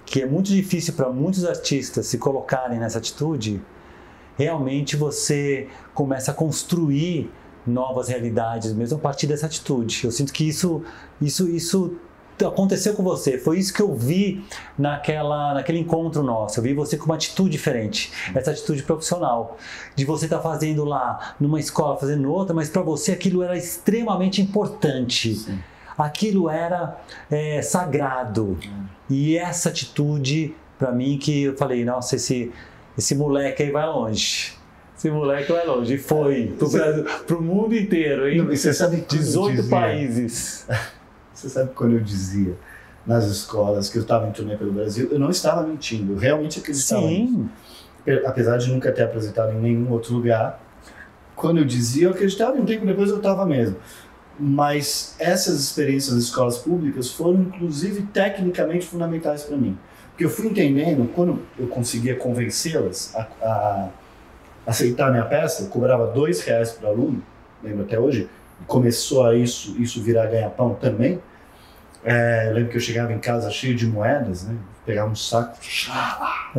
[0.07, 3.61] que é muito difícil para muitos artistas se colocarem nessa atitude,
[4.39, 7.31] realmente você começa a construir
[7.67, 10.05] novas realidades mesmo a partir dessa atitude.
[10.05, 10.83] Eu sinto que isso
[11.21, 11.97] isso isso
[12.45, 13.39] aconteceu com você.
[13.39, 14.45] Foi isso que eu vi
[14.79, 16.59] naquela, naquele encontro nosso.
[16.59, 19.57] Eu vi você com uma atitude diferente, essa atitude profissional,
[19.95, 23.57] de você estar tá fazendo lá numa escola, fazendo outra, mas para você aquilo era
[23.57, 25.35] extremamente importante.
[25.35, 25.59] Sim.
[25.97, 28.59] Aquilo era é, sagrado.
[28.63, 28.96] Hum.
[29.09, 32.53] E essa atitude, para mim, que eu falei, nossa, esse,
[32.97, 34.55] esse moleque aí vai longe.
[34.97, 35.95] Esse moleque vai longe.
[35.95, 38.39] E foi pro, Brasil, pro mundo inteiro, hein?
[38.39, 40.67] Não, você sabe 18 países.
[41.37, 42.57] Você sabe quando eu dizia
[43.07, 46.59] nas escolas que eu estava em turnê pelo Brasil, eu não estava mentindo, eu realmente
[46.59, 47.49] acreditava Sim.
[48.07, 48.21] nisso.
[48.27, 50.59] Apesar de nunca ter apresentado em nenhum outro lugar,
[51.37, 53.77] quando eu dizia, eu acreditava e um tempo depois eu estava mesmo.
[54.39, 59.79] Mas essas experiências nas escolas públicas foram, inclusive, tecnicamente fundamentais para mim.
[60.11, 63.89] Porque eu fui entendendo, quando eu conseguia convencê-las a, a
[64.67, 67.23] aceitar a minha peça, eu cobrava dois reais para aluno,
[67.63, 68.29] lembro até hoje,
[68.67, 71.21] começou a isso, isso virar ganha-pão também.
[72.05, 74.57] É, eu lembro que eu chegava em casa cheio de moedas, né?
[74.85, 75.59] Pegava um saco,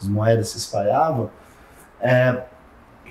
[0.00, 1.30] as moedas se espalhavam.
[2.00, 2.42] É,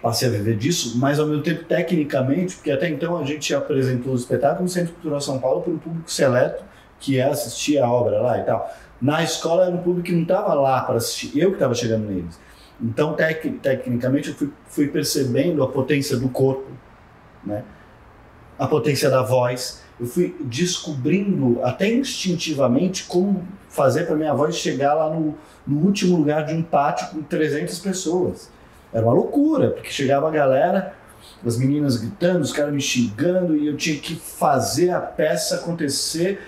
[0.01, 4.13] passei a viver disso, mas ao mesmo tempo tecnicamente, porque até então a gente apresentou
[4.13, 6.63] o espetáculo no Centro Cultural São Paulo para um público seleto
[6.99, 8.71] que ia assistir a obra lá e tal.
[9.01, 12.07] Na escola era um público que não estava lá para assistir, eu que estava chegando
[12.07, 12.39] neles.
[12.81, 16.67] Então, tec, tecnicamente, eu fui, fui, percebendo a potência do corpo,
[17.43, 17.63] né?
[18.57, 19.83] a potência da voz.
[19.99, 26.17] Eu fui descobrindo, até instintivamente, como fazer para minha voz chegar lá no, no último
[26.17, 28.51] lugar de um pátio com 300 pessoas.
[28.93, 30.93] Era uma loucura, porque chegava a galera,
[31.45, 36.39] as meninas gritando, os caras me xingando, e eu tinha que fazer a peça acontecer.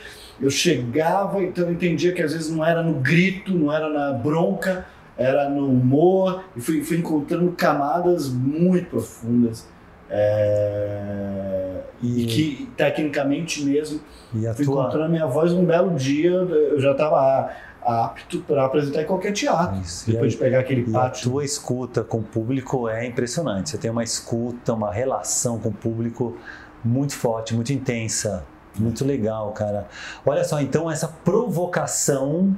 [0.41, 4.13] Eu chegava, então eu entendia que às vezes não era no grito, não era na
[4.13, 4.85] bronca,
[5.17, 9.67] era no humor, e fui, fui encontrando camadas muito profundas.
[10.09, 11.81] É...
[12.01, 13.99] E, e, que tecnicamente mesmo
[14.31, 14.83] fui tua...
[14.83, 19.31] encontrando a minha voz um belo dia, eu já estava apto para apresentar em qualquer
[19.31, 19.79] teatro.
[19.81, 20.09] Isso.
[20.11, 21.29] Depois de pegar aquele pátio.
[21.29, 23.69] A tua escuta com o público é impressionante.
[23.69, 26.37] Você tem uma escuta, uma relação com o público
[26.83, 28.45] muito forte, muito intensa.
[28.75, 29.87] Muito legal, cara.
[30.25, 32.55] Olha só, então essa provocação,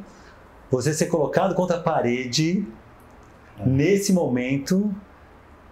[0.70, 2.66] você ser colocado contra a parede
[3.60, 3.66] é.
[3.66, 4.94] nesse momento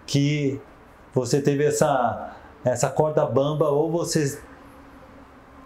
[0.07, 0.59] que
[1.13, 4.37] você teve essa essa corda bamba ou você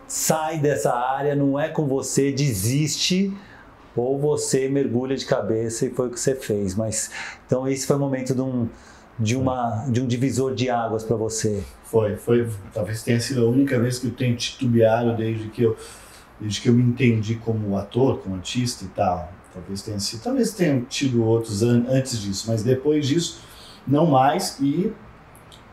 [0.07, 3.35] sai dessa área, não é com você, desiste
[3.95, 6.75] ou você mergulha de cabeça e foi o que você fez.
[6.75, 7.11] Mas
[7.45, 8.67] então esse foi o momento de um
[9.19, 11.63] de uma de um divisor de águas para você.
[11.83, 15.77] Foi, foi, talvez tenha sido a única vez que eu tenho titubeado desde que eu
[16.39, 19.31] desde que eu me entendi como ator, como artista e tal.
[19.53, 23.41] Talvez tenha sido, talvez tenha tido outros an antes disso, mas depois disso
[23.87, 24.91] não mais e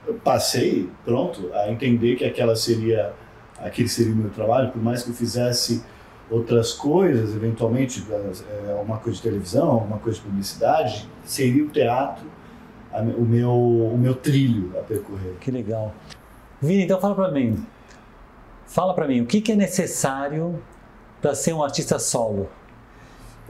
[0.06, 3.12] eu passei, pronto, a entender que aquela seria
[3.58, 5.82] aquele seria o meu trabalho, por mais que eu fizesse
[6.30, 12.24] outras coisas, eventualmente é, uma coisa de televisão, uma coisa de publicidade, seria o teatro
[13.16, 15.36] o meu, o meu trilho a percorrer.
[15.40, 15.94] Que legal.
[16.60, 17.64] Vini, então fala para mim.
[18.66, 20.60] Fala para mim, o que, que é necessário
[21.20, 22.48] para ser um artista solo?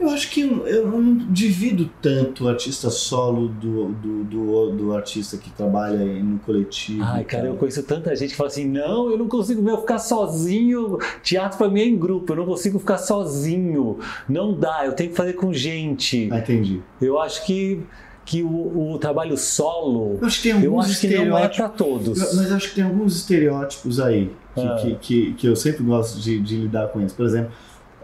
[0.01, 5.37] Eu acho que eu não divido tanto o artista solo do, do, do, do artista
[5.37, 7.03] que trabalha no coletivo.
[7.03, 9.99] Ai, cara, eu conheço tanta gente que fala assim: não, eu não consigo meu, ficar
[9.99, 10.97] sozinho.
[11.21, 13.99] Teatro para mim é em grupo, eu não consigo ficar sozinho.
[14.27, 16.29] Não dá, eu tenho que fazer com gente.
[16.31, 16.81] Ah, entendi.
[16.99, 17.83] Eu acho que
[18.23, 21.47] que o, o, trabalho solo eu acho que, tem alguns eu acho que não é
[21.47, 22.19] para todos.
[22.35, 24.75] Mas acho que tem alguns estereótipos aí que, ah.
[24.75, 27.15] que, que, que, eu sempre gosto de, de lidar com isso.
[27.15, 27.51] Por exemplo,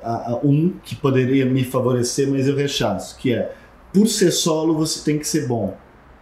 [0.03, 3.53] a, a, um que poderia me favorecer, mas eu rechaço, que é
[3.93, 5.75] por ser solo você tem que ser bom.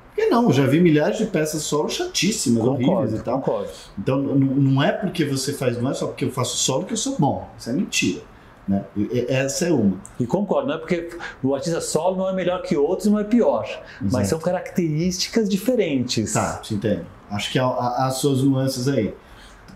[0.08, 3.42] Porque não, já vi milhares de peças solo chatíssimas, concordo, horríveis e tal.
[3.42, 3.70] Concordo.
[4.00, 6.98] Então não é porque você faz, não é só porque eu faço solo que eu
[6.98, 7.50] sou bom.
[7.58, 8.22] Isso é mentira.
[8.68, 8.84] Né?
[9.28, 9.98] Essa é uma.
[10.20, 11.10] E concordo, não é porque
[11.44, 13.66] o artista solo não é melhor que outros, não é pior.
[13.66, 14.14] Exato.
[14.14, 16.34] Mas são características diferentes.
[16.34, 17.06] Tá, te entendo.
[17.30, 19.14] Acho que há, há, há suas nuances aí,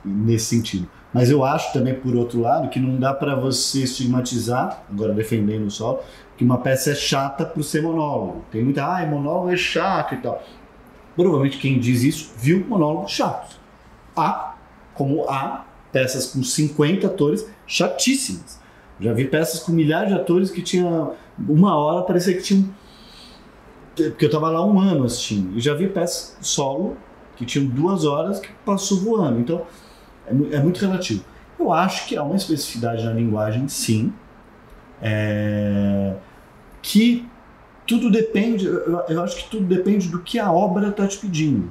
[0.03, 0.87] nesse sentido.
[1.13, 5.65] Mas eu acho também, por outro lado, que não dá para você estigmatizar, agora defendendo
[5.65, 5.99] o solo,
[6.37, 8.45] que uma peça é chata por ser monólogo.
[8.51, 10.41] Tem muita, ah, monólogo é chato e tal.
[11.15, 13.59] Provavelmente quem diz isso viu monólogos chatos.
[14.15, 14.55] Há,
[14.93, 18.59] como há peças com 50 atores chatíssimas.
[18.99, 22.69] Já vi peças com milhares de atores que tinha uma hora, parecia que tinham.
[23.95, 25.57] Porque eu estava lá um ano assistindo.
[25.57, 26.95] E já vi peças solo
[27.35, 29.39] que tinham duas horas que passou voando.
[29.39, 29.65] Então,
[30.29, 31.23] é, é muito relativo.
[31.59, 34.13] Eu acho que há uma especificidade na linguagem, sim.
[35.01, 36.13] É...
[36.81, 37.27] Que
[37.85, 41.69] tudo depende, eu, eu, acho que tudo depende do que a obra está te pedindo.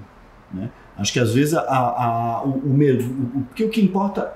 [0.52, 0.70] Né?
[0.96, 4.34] Acho que às vezes a, a, o, o, o, o, o que importa,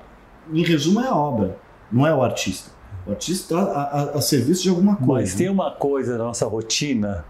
[0.51, 1.57] em resumo, é a obra,
[1.91, 2.71] não é o artista.
[3.05, 5.29] O artista está a, a, serviço de alguma coisa.
[5.29, 7.25] Mas tem uma coisa na nossa rotina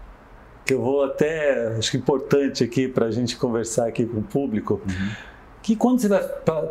[0.64, 4.22] que eu vou até, acho que importante aqui para a gente conversar aqui com o
[4.22, 5.10] público, uhum.
[5.64, 6.22] Que quando você vai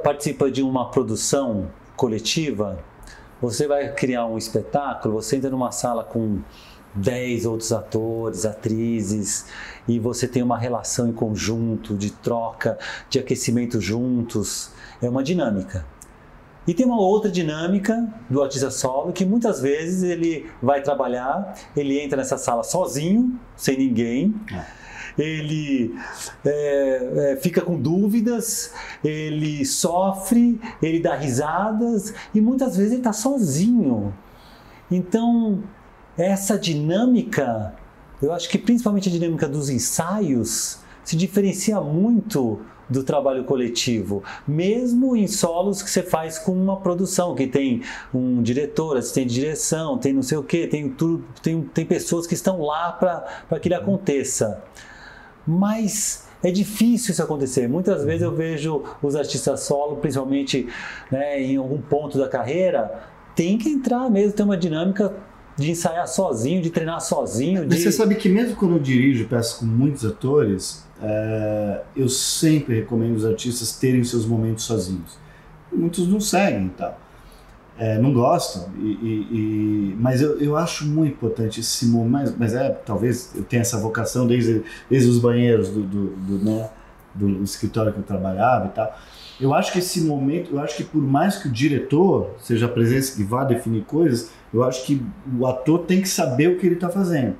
[0.04, 2.78] participa de uma produção coletiva,
[3.42, 6.42] você vai criar um espetáculo, você entra numa sala com
[6.94, 9.48] 10 outros atores, atrizes,
[9.88, 12.78] e você tem uma relação em conjunto, de troca,
[13.10, 14.70] de aquecimento juntos.
[15.02, 15.84] É uma dinâmica.
[16.68, 22.00] E tem uma outra dinâmica do artista solo que muitas vezes ele vai trabalhar, ele
[22.00, 24.36] entra nessa sala sozinho, sem ninguém.
[24.54, 24.83] É.
[25.18, 25.96] Ele
[26.46, 28.74] é, é, fica com dúvidas,
[29.04, 34.14] ele sofre, ele dá risadas e muitas vezes ele está sozinho.
[34.90, 35.64] Então,
[36.18, 37.76] essa dinâmica,
[38.22, 45.16] eu acho que principalmente a dinâmica dos ensaios, se diferencia muito do trabalho coletivo, mesmo
[45.16, 47.82] em solos que você faz com uma produção, que tem
[48.14, 52.28] um diretor, assistente de direção, tem não sei o que, tem, tudo, tem, tem pessoas
[52.28, 54.62] que estão lá para que ele aconteça.
[55.46, 57.68] Mas é difícil isso acontecer.
[57.68, 60.68] Muitas vezes eu vejo os artistas solo, principalmente
[61.12, 63.04] né, em algum ponto da carreira,
[63.36, 65.14] tem que entrar mesmo, ter uma dinâmica
[65.58, 67.66] de ensaiar sozinho, de treinar sozinho.
[67.66, 67.80] De...
[67.80, 73.16] Você sabe que mesmo quando eu dirijo peças com muitos atores, é, eu sempre recomendo
[73.16, 75.18] os artistas terem seus momentos sozinhos.
[75.72, 77.00] Muitos não seguem e tal.
[77.76, 82.12] É, não gostam, e, e, e, mas eu, eu acho muito importante esse momento.
[82.12, 86.46] Mas, mas é, talvez eu tenha essa vocação desde, desde os banheiros do, do, do,
[86.46, 86.70] né,
[87.16, 88.96] do escritório que eu trabalhava e tal.
[89.42, 92.70] Eu acho que esse momento, eu acho que por mais que o diretor seja a
[92.70, 95.04] presença que vá definir coisas, eu acho que
[95.40, 97.36] o ator tem que saber o que ele está fazendo.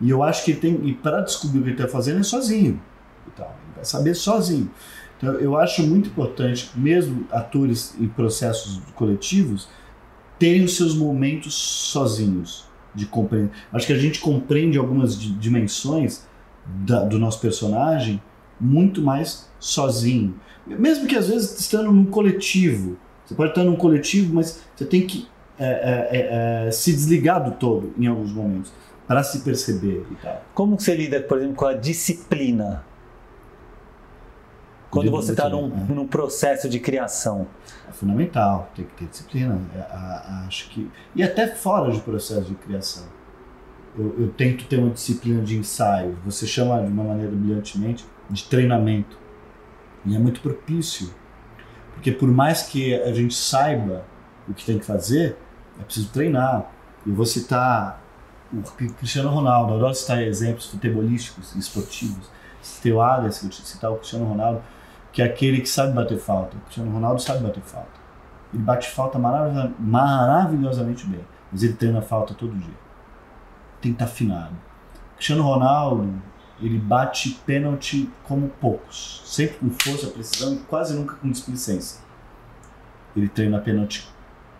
[0.00, 2.22] E eu acho que ele tem, e para descobrir o que ele está fazendo é
[2.22, 2.80] sozinho.
[3.26, 4.70] Então, ele vai saber sozinho.
[5.18, 9.68] Então, eu acho muito importante, mesmo atores em processos coletivos,
[10.38, 13.50] terem os seus momentos sozinhos de compreender.
[13.72, 16.26] Acho que a gente compreende algumas dimensões
[16.64, 18.22] da, do nosso personagem
[18.60, 20.34] muito mais sozinho.
[20.66, 22.96] Mesmo que às vezes estando num coletivo.
[23.24, 25.26] Você pode estar num coletivo, mas você tem que
[25.58, 28.72] é, é, é, é se desligar do todo em alguns momentos
[29.06, 30.44] para se perceber e tal.
[30.54, 32.84] Como você lida, por exemplo, com a disciplina?
[34.90, 35.92] Quando você está num, é.
[35.92, 37.46] num, processo de criação.
[37.88, 39.60] É fundamental, tem que ter disciplina.
[39.74, 43.04] É, acho que e até fora de processo de criação.
[43.96, 46.16] Eu, eu, tento ter uma disciplina de ensaio.
[46.24, 49.18] Você chama de uma maneira brilhantemente de treinamento.
[50.06, 51.12] E é muito propício.
[51.92, 54.04] Porque por mais que a gente saiba
[54.48, 55.36] o que tem que fazer,
[55.80, 56.70] é preciso treinar.
[57.06, 58.02] Eu vou citar
[58.52, 58.62] o
[58.94, 62.30] Cristiano Ronaldo, eu adoro citar exemplos futebolísticos e esportivos.
[62.62, 64.62] Citei o Alex, vou citar o Cristiano Ronaldo,
[65.12, 66.56] que é aquele que sabe bater falta.
[66.56, 67.98] O Cristiano Ronaldo sabe bater falta.
[68.52, 72.74] Ele bate falta maravilhosamente bem, mas ele treina falta todo dia.
[73.80, 74.54] Tem que estar afinado.
[75.16, 76.22] Cristiano Ronaldo,
[76.60, 82.00] ele bate pênalti como poucos, sempre com força, precisão e quase nunca com displicência.
[83.16, 84.08] Ele treina pênalti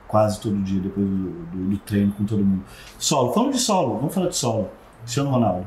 [0.07, 2.65] quase todo dia depois do, do, do, treino com todo mundo.
[2.99, 4.71] Solo, falando de solo, vamos falar de solo.
[5.03, 5.67] Cristiano Ronaldo.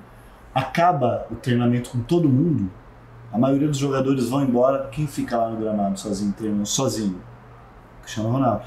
[0.54, 2.70] Acaba o treinamento com todo mundo,
[3.32, 7.22] a maioria dos jogadores vão embora, quem fica lá no gramado sozinho, treinando sozinho?
[8.02, 8.64] Cristiano Ronaldo.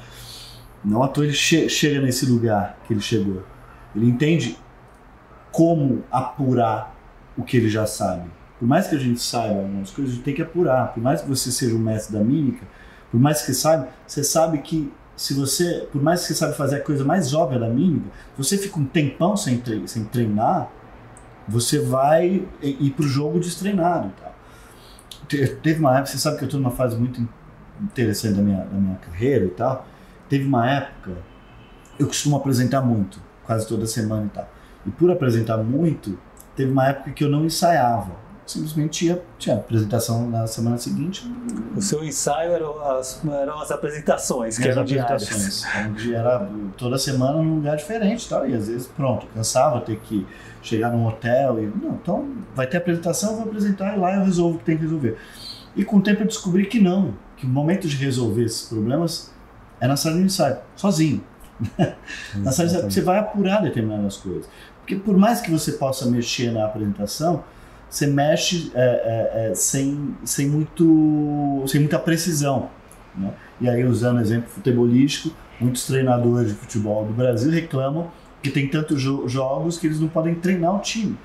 [0.85, 3.43] Não à toa ele che chega nesse lugar que ele chegou.
[3.95, 4.59] Ele entende
[5.51, 6.95] como apurar
[7.37, 8.31] o que ele já sabe.
[8.59, 10.93] Por mais que a gente saiba algumas coisas, a gente tem que apurar.
[10.93, 12.67] Por mais que você seja um mestre da mímica,
[13.11, 16.57] por mais que você saiba, você sabe que se você, por mais que você sabe
[16.57, 20.71] fazer a coisa mais óbvia da mímica, você fica um tempão sem, tre sem treinar,
[21.47, 24.11] você vai ir para o jogo destreinado.
[24.21, 24.34] Tá?
[25.29, 27.27] Teve uma época, você sabe que eu estou numa fase muito
[27.81, 29.87] interessante da minha, da minha carreira e tal.
[30.29, 31.13] Teve uma época,
[31.99, 34.49] eu costumo apresentar muito, quase toda semana e tal.
[34.87, 36.19] E por apresentar muito,
[36.55, 41.27] teve uma época que eu não ensaiava simplesmente ia, tinha apresentação na semana seguinte.
[41.75, 45.65] O seu ensaio eram as, eram as apresentações, que eram apresentações.
[46.13, 50.27] Era toda semana num lugar diferente tal, e às vezes, pronto, cansava ter que
[50.63, 54.25] chegar num hotel e, não, então vai ter apresentação, eu vou apresentar e lá eu
[54.25, 55.17] resolvo o que tem que resolver.
[55.77, 59.33] E com o tempo eu descobri que não, que o momento de resolver esses problemas
[59.81, 61.23] é na sala de ensaio, sozinho.
[62.37, 64.49] na sala de ensaio, você vai apurar determinadas coisas.
[64.81, 67.43] Porque por mais que você possa mexer na apresentação,
[67.95, 72.69] você mexe é, é, é, sem, sem, muito, sem muita precisão.
[73.15, 73.33] Né?
[73.61, 78.11] E aí, usando exemplo futebolístico, muitos treinadores de futebol do Brasil reclamam
[78.43, 81.17] que tem tantos jo jogos que eles não podem treinar o time.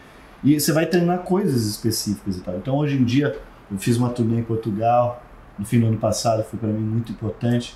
[0.43, 2.55] E você vai treinar coisas específicas e tal.
[2.57, 3.35] Então, hoje em dia,
[3.71, 5.23] eu fiz uma turnê em Portugal,
[5.57, 7.75] no fim do ano passado, foi para mim muito importante.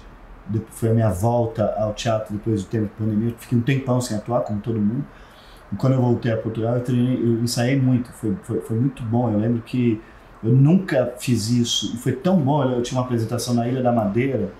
[0.69, 3.33] Foi a minha volta ao teatro depois do tempo de pandemia.
[3.39, 5.03] fiquei um tempão sem atuar, como todo mundo.
[5.77, 9.31] Quando eu voltei a Portugal, eu, treinei, eu ensaiei muito, foi, foi, foi muito bom.
[9.31, 10.01] Eu lembro que
[10.43, 12.63] eu nunca fiz isso e foi tão bom.
[12.63, 14.51] Eu, tinha uma apresentação na Ilha da Madeira,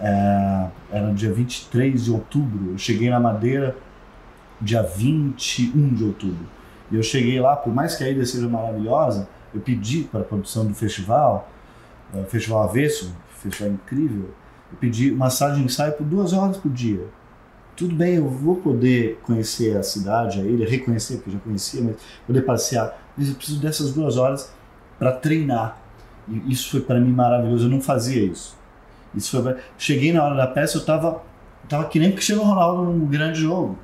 [0.00, 2.72] é, era dia 23 de outubro.
[2.72, 3.76] Eu cheguei na Madeira
[4.60, 6.46] dia 21 de outubro.
[6.90, 10.24] E eu cheguei lá, por mais que a ilha seja maravilhosa, eu pedi para a
[10.24, 11.50] produção do festival,
[12.14, 14.30] o Festival Avesso, festival incrível,
[14.72, 17.04] eu pedi uma sala de ensaio por duas horas por dia
[17.76, 21.96] tudo bem, eu vou poder conhecer a cidade, a ilha, reconhecer, porque já conhecia, mas
[22.26, 22.98] poder passear.
[23.16, 24.50] Mas eu preciso dessas duas horas
[24.98, 25.78] para treinar.
[26.26, 27.66] E isso foi para mim maravilhoso.
[27.66, 28.56] Eu não fazia isso.
[29.14, 29.56] Isso foi.
[29.76, 31.22] Cheguei na hora da peça, eu estava
[31.68, 33.78] tava que nem Cristiano Ronaldo num grande jogo.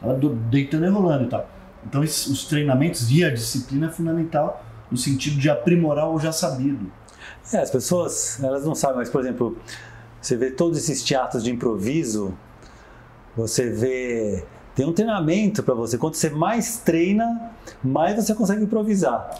[0.00, 0.18] Tava
[0.50, 1.48] deitando e rolando e tal.
[1.86, 6.90] Então os treinamentos e a disciplina é fundamental no sentido de aprimorar o já sabido.
[7.52, 9.56] É, as pessoas, elas não sabem, mas por exemplo,
[10.20, 12.34] você vê todos esses teatros de improviso,
[13.36, 14.44] você vê.
[14.74, 15.98] Tem um treinamento para você.
[15.98, 17.52] Quanto você mais treina,
[17.82, 19.30] mais você consegue improvisar.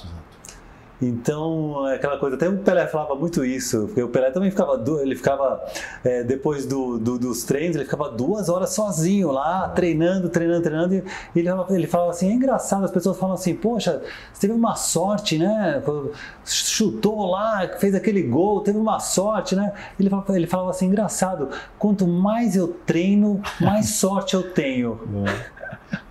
[1.02, 4.82] Então, é aquela coisa, até o Pelé falava muito isso, porque o Pelé também ficava,
[5.00, 5.64] ele ficava,
[6.04, 10.94] é, depois do, do, dos treinos, ele ficava duas horas sozinho lá, treinando, treinando, treinando,
[10.94, 11.02] e
[11.34, 15.38] ele, ele falava assim, é engraçado, as pessoas falam assim, poxa, você teve uma sorte,
[15.38, 15.82] né,
[16.44, 21.48] chutou lá, fez aquele gol, teve uma sorte, né, ele falava, ele falava assim, engraçado,
[21.78, 25.00] quanto mais eu treino, mais sorte eu tenho.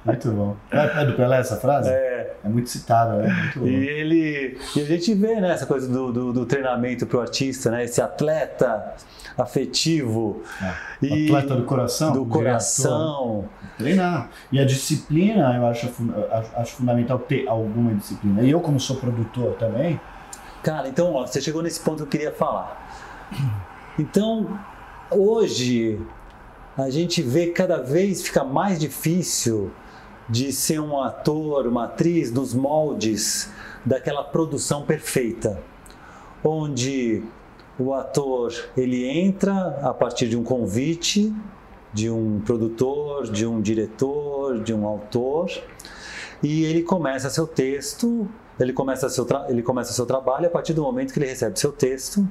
[0.05, 0.55] Muito bom.
[0.71, 1.89] É, é do Pelé essa frase?
[1.89, 2.19] É.
[2.43, 3.27] É muito citada, né?
[3.27, 3.67] Muito bom.
[3.67, 4.57] E ele.
[4.75, 7.83] E a gente vê né, essa coisa do, do, do treinamento para o artista, né?
[7.83, 8.93] Esse atleta
[9.37, 10.41] afetivo.
[10.61, 11.05] É.
[11.05, 12.13] E atleta do coração.
[12.13, 13.49] Do coração.
[13.77, 14.29] Treinar.
[14.51, 15.91] E a disciplina, eu acho,
[16.55, 18.41] acho fundamental ter alguma disciplina.
[18.41, 19.99] E eu, como sou produtor também.
[20.63, 22.89] Cara, então, ó, você chegou nesse ponto que eu queria falar.
[23.97, 24.59] Então,
[25.11, 25.99] hoje,
[26.77, 29.71] a gente vê cada vez fica mais difícil
[30.29, 33.51] de ser um ator, uma atriz nos moldes
[33.85, 35.61] daquela produção perfeita,
[36.43, 37.23] onde
[37.79, 41.33] o ator ele entra a partir de um convite
[41.91, 45.49] de um produtor, de um diretor, de um autor,
[46.43, 48.27] e ele começa seu texto,
[48.59, 51.71] ele começa seu, ele começa seu trabalho a partir do momento que ele recebe seu
[51.71, 52.27] texto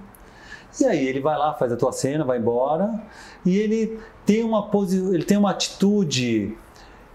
[0.81, 3.03] e aí ele vai lá, faz a tua cena, vai embora
[3.45, 4.71] e ele tem uma
[5.13, 6.57] ele tem uma atitude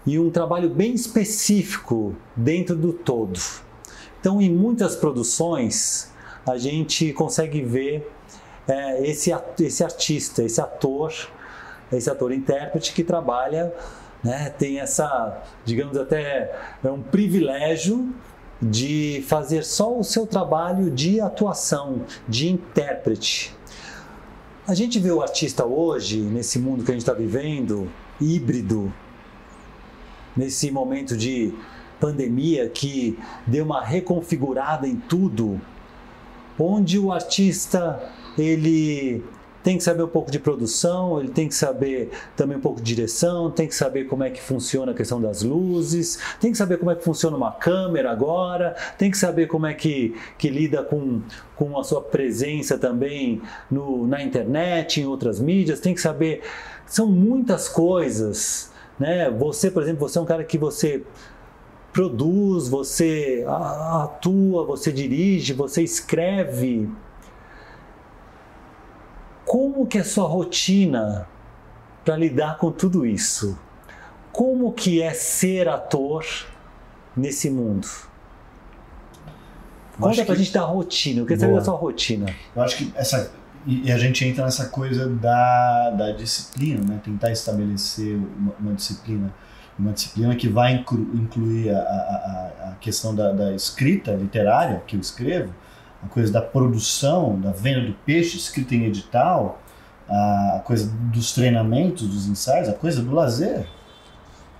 [0.06, 3.40] e um trabalho bem específico dentro do todo.
[4.20, 6.12] Então, em muitas produções
[6.46, 8.10] a gente consegue ver
[8.68, 11.12] é, esse esse artista, esse ator,
[11.92, 13.72] esse ator intérprete que trabalha,
[14.22, 18.14] né, tem essa, digamos até é um privilégio
[18.60, 23.54] de fazer só o seu trabalho de atuação, de intérprete.
[24.66, 28.90] A gente vê o artista hoje, nesse mundo que a gente está vivendo, híbrido,
[30.36, 31.52] nesse momento de
[32.00, 35.60] pandemia que deu uma reconfigurada em tudo,
[36.58, 38.00] onde o artista
[38.36, 39.22] ele
[39.64, 42.94] tem que saber um pouco de produção, ele tem que saber também um pouco de
[42.94, 46.76] direção, tem que saber como é que funciona a questão das luzes, tem que saber
[46.76, 50.82] como é que funciona uma câmera agora, tem que saber como é que, que lida
[50.82, 51.22] com,
[51.56, 56.42] com a sua presença também no, na internet, em outras mídias, tem que saber.
[56.86, 58.70] São muitas coisas.
[58.98, 59.30] Né?
[59.30, 61.04] Você, por exemplo, você é um cara que você
[61.92, 66.90] produz, você atua, você dirige, você escreve
[69.44, 71.28] como que é sua rotina
[72.04, 73.56] para lidar com tudo isso?
[74.32, 76.24] Como que é ser ator
[77.16, 77.86] nesse mundo?
[80.00, 80.42] Conta pra que...
[80.42, 82.34] gente da rotina, eu quero saber da sua rotina.
[82.56, 83.30] Eu acho que essa.
[83.66, 87.00] E a gente entra nessa coisa da, da disciplina, né?
[87.02, 89.32] Tentar estabelecer uma, uma disciplina.
[89.78, 95.00] Uma disciplina que vai incluir a, a, a questão da, da escrita literária que eu
[95.00, 95.52] escrevo,
[96.00, 99.60] a coisa da produção, da venda do peixe escrita em edital,
[100.08, 103.66] a coisa dos treinamentos, dos ensaios, a coisa do lazer,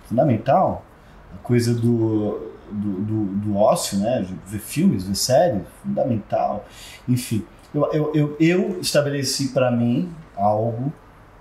[0.09, 0.84] fundamental,
[1.32, 4.26] a coisa do, do, do, do ócio, né?
[4.46, 6.64] ver filmes, ver séries, fundamental.
[7.09, 7.44] Enfim,
[7.74, 10.92] eu, eu, eu, eu estabeleci para mim algo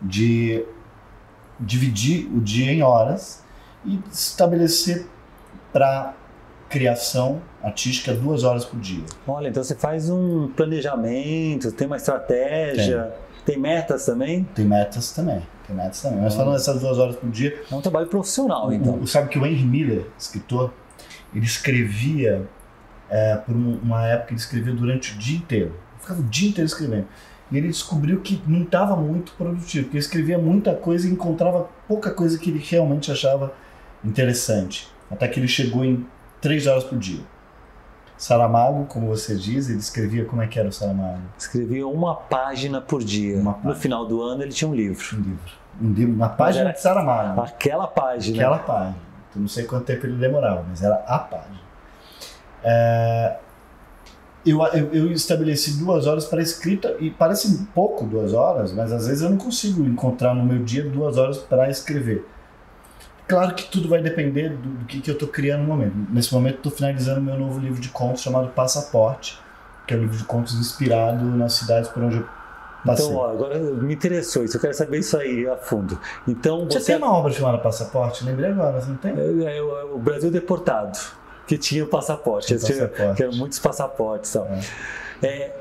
[0.02, 0.66] de
[1.60, 3.44] dividir o dia em horas
[3.86, 5.06] e estabelecer
[5.72, 6.14] para
[6.70, 9.04] criação artística duas horas por dia.
[9.28, 13.14] Olha, então você faz um planejamento, tem uma estratégia,
[13.46, 14.44] tem, tem metas também?
[14.56, 15.42] Tem metas também.
[15.68, 16.22] Tem metas também.
[16.22, 17.62] Mas falando dessas duas horas por dia.
[17.72, 19.00] É um trabalho profissional, então.
[19.00, 20.74] O, sabe que o Henry Miller, escritor,
[21.34, 22.48] ele escrevia,
[23.10, 25.74] é, por uma época, ele escrevia durante o dia inteiro.
[26.04, 27.08] Ficava o dia inteiro escrevendo.
[27.50, 32.12] E ele descobriu que não estava muito produtivo, porque escrevia muita coisa e encontrava pouca
[32.12, 33.54] coisa que ele realmente achava
[34.04, 34.92] interessante.
[35.10, 36.06] Até que ele chegou em
[36.42, 37.22] três horas por dia.
[38.18, 41.22] Saramago, como você diz, ele escrevia como é que era o Saramago?
[41.38, 43.36] Escrevia uma página por dia.
[43.36, 43.60] Página.
[43.64, 45.04] No final do ano ele tinha um livro.
[45.14, 45.52] Um livro.
[45.82, 47.42] Um livro, uma página de Saramago.
[47.42, 48.38] Aquela página.
[48.38, 48.96] Aquela página.
[49.36, 51.60] Eu não sei quanto tempo ele demorava, mas era a página.
[52.64, 53.38] É,
[54.46, 59.08] eu, eu, eu, estabeleci duas horas para escrita e parece pouco duas horas, mas às
[59.08, 62.26] vezes eu não consigo encontrar no meu dia duas horas para escrever.
[63.28, 65.96] Claro que tudo vai depender do, do que, que eu estou criando no momento.
[66.10, 69.40] Nesse momento, estou finalizando meu novo livro de contos chamado Passaporte,
[69.88, 72.28] que é um livro de contos inspirado nas cidades por onde eu
[72.86, 73.06] passei.
[73.06, 75.98] Então, ó, agora me interessou isso, eu quero saber isso aí a fundo.
[76.28, 78.26] Então, você, você tem uma obra chamada Passaporte?
[78.26, 79.14] Lembrei agora, você não tem?
[79.18, 81.00] É, é, o Brasil Deportado,
[81.48, 83.18] que tinha o passaporte, tinha, passaporte.
[83.18, 84.36] que eram muitos passaportes.
[84.36, 84.46] Ó.
[85.22, 85.28] É.
[85.28, 85.56] é.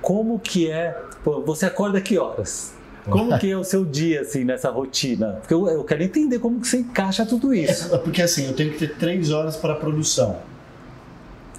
[0.00, 0.96] como que é?
[1.22, 2.74] Pô, você acorda que horas?
[3.08, 5.38] Como que é o seu dia, assim, nessa rotina?
[5.40, 7.94] Porque eu, eu quero entender como que você encaixa tudo isso.
[7.94, 10.38] É, porque assim, eu tenho que ter três horas para a produção.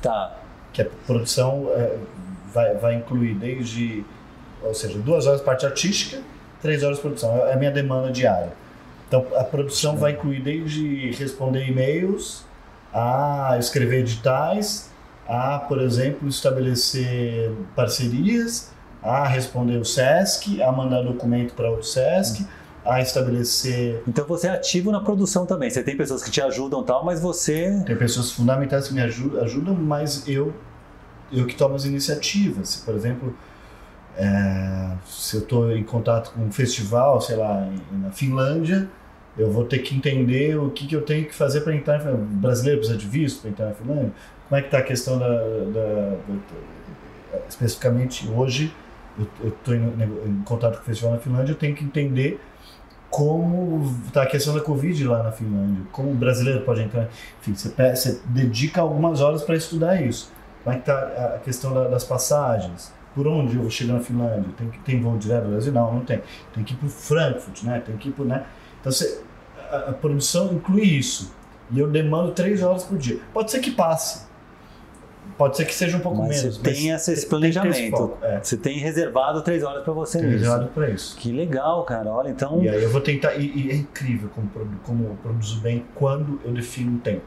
[0.02, 0.38] Tá.
[0.72, 1.98] que a produção é,
[2.54, 4.06] vai, vai incluir desde,
[4.64, 6.22] ou seja, duas horas parte artística,
[6.62, 7.36] três horas de produção.
[7.48, 8.54] É a minha demanda diária.
[9.08, 12.46] Então, a produção vai incluir desde responder e-mails,
[12.94, 14.90] a escrever editais,
[15.28, 18.72] a, por exemplo, estabelecer parcerias,
[19.02, 22.46] a responder o SESC, a mandar documento para o SESC,
[22.86, 24.02] a estabelecer.
[24.08, 25.70] Então você é ativo na produção também.
[25.70, 27.84] Você tem pessoas que te ajudam tal, mas você.
[27.86, 30.54] Tem pessoas fundamentais que me ajudam, ajudam mas eu,
[31.32, 32.78] eu que tomo as iniciativas.
[32.78, 33.36] Por exemplo,
[34.18, 38.90] é, se eu estou em contato com um festival, sei lá, na Finlândia,
[39.40, 42.06] eu vou ter que entender o que, que eu tenho que fazer para entrar.
[42.14, 44.12] O brasileiro precisa de visto para entrar na Finlândia?
[44.50, 48.74] Como é que está a questão da, da, da, especificamente hoje?
[49.18, 52.40] Eu estou em, em, contato com o festival na Finlândia, eu tenho que entender
[53.10, 57.10] como está a questão da Covid lá na Finlândia, como o brasileiro pode entrar.
[57.42, 60.32] Enfim, você, você dedica algumas horas para estudar isso.
[60.64, 62.94] Como é que está a questão da, das passagens?
[63.16, 64.46] Por onde eu vou chegar na Finlândia?
[64.58, 65.72] Tem, tem voo direto do Brasil?
[65.72, 66.22] Não, não tem.
[66.54, 67.82] Tem que ir para Frankfurt, né?
[67.86, 68.26] Tem que ir para...
[68.26, 68.46] Né?
[68.80, 69.22] Então, você,
[69.72, 71.34] a, a, produção inclui isso.
[71.72, 73.20] E eu demando três horas por dia.
[73.34, 74.28] Pode ser que passe.
[75.38, 76.58] Pode ser que seja um pouco mas menos.
[76.58, 78.18] Você tem esse, esse planejamento.
[78.22, 78.40] Esse é.
[78.44, 81.16] Você tem reservado três horas para você tem reservado para isso.
[81.16, 82.12] Que legal, cara.
[82.12, 82.62] Olha, então.
[82.62, 83.36] E aí eu vou tentar.
[83.36, 84.50] E, e é incrível como,
[84.84, 87.22] como eu produzo bem quando eu defino um tempo.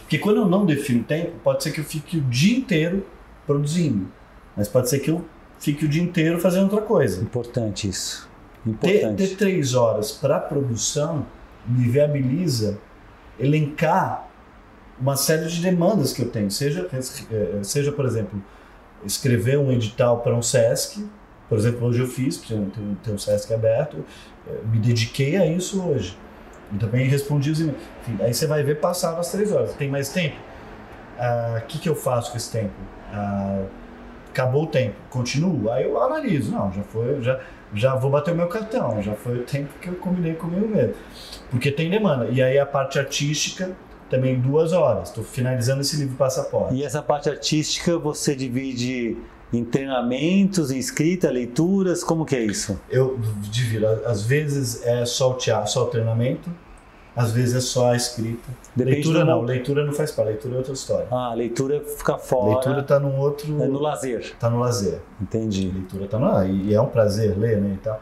[0.00, 3.06] Porque quando eu não defino tempo, pode ser que eu fique o dia inteiro
[3.46, 4.08] produzindo.
[4.56, 5.24] Mas pode ser que eu
[5.58, 7.22] fique o dia inteiro fazendo outra coisa.
[7.22, 8.27] Importante isso.
[8.66, 9.16] Importante.
[9.16, 11.26] Ter, ter três horas para produção
[11.66, 12.78] me viabiliza
[13.38, 14.28] elencar
[15.00, 16.50] uma série de demandas que eu tenho.
[16.50, 18.42] Seja, eh, seja por exemplo,
[19.04, 21.06] escrever um edital para um SESC.
[21.48, 22.70] Por exemplo, hoje eu fiz, tem,
[23.02, 24.04] tem um SESC aberto,
[24.46, 26.16] eh, me dediquei a isso hoje.
[26.72, 27.80] E também respondi os e-mails.
[28.02, 29.72] Enfim, aí você vai ver passado as três horas.
[29.74, 30.36] Tem mais tempo?
[30.36, 32.74] O ah, que, que eu faço com esse tempo?
[33.12, 33.64] Ah,
[34.28, 35.70] acabou o tempo, continuo?
[35.70, 36.52] Aí eu analiso.
[36.52, 37.40] Não, já foi, já,
[37.74, 40.94] já vou bater o meu cartão, já foi o tempo que eu combinei comigo mesmo.
[41.50, 42.28] Porque tem demanda.
[42.30, 43.72] E aí a parte artística,
[44.08, 45.08] também duas horas.
[45.08, 46.74] Estou finalizando esse livro Passaporte.
[46.74, 49.16] E essa parte artística você divide
[49.52, 52.78] em treinamentos, em escrita, leituras, como que é isso?
[52.90, 53.18] Eu
[53.50, 53.86] divido.
[54.04, 56.50] Às vezes é só o teatro, só o treinamento,
[57.18, 58.48] às vezes é só a escrita.
[58.76, 61.06] Depende leitura não, leitura não faz parte, leitura é outra história.
[61.10, 62.52] Ah, leitura fica fora.
[62.52, 63.60] Leitura está num outro.
[63.60, 64.20] É no lazer.
[64.20, 65.00] Está no lazer.
[65.20, 65.68] Entendi.
[65.68, 66.46] Leitura está no.
[66.46, 67.74] E é um prazer ler, né?
[67.74, 68.00] E tal.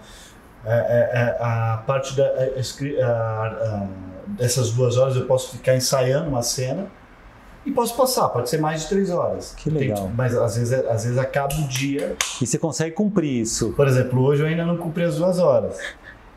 [0.67, 3.87] É, é, é a parte da a, a,
[4.27, 6.87] dessas duas horas eu posso ficar ensaiando uma cena
[7.65, 9.55] e posso passar, pode ser mais de três horas.
[9.57, 9.97] Que legal.
[9.97, 12.17] Tem, mas às vezes, às vezes acaba o dia.
[12.41, 13.73] E você consegue cumprir isso?
[13.73, 15.79] Por exemplo, hoje eu ainda não cumpri as duas horas.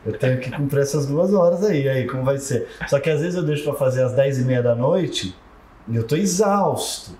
[0.04, 2.68] Eu tenho que cumprir essas duas horas aí, aí como vai ser?
[2.88, 5.36] Só que às vezes eu deixo para fazer às dez e meia da noite
[5.86, 7.12] e eu tô exausto.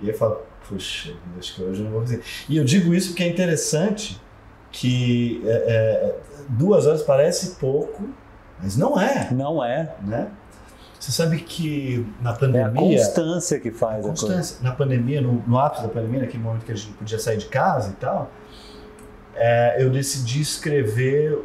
[0.00, 2.22] E eu falo, puxa, acho que hoje eu não vou fazer.
[2.48, 4.20] E eu digo isso porque é interessante
[4.70, 6.16] que é, é,
[6.48, 8.08] duas horas parece pouco,
[8.62, 9.28] mas não é.
[9.32, 9.94] Não é.
[10.02, 10.30] Né?
[10.98, 12.98] Você sabe que na pandemia.
[12.98, 14.58] É a constância que faz a, a constância.
[14.62, 17.46] Na pandemia, no, no ápice da pandemia, naquele momento que a gente podia sair de
[17.46, 18.30] casa e tal,
[19.34, 21.38] é, eu decidi escrever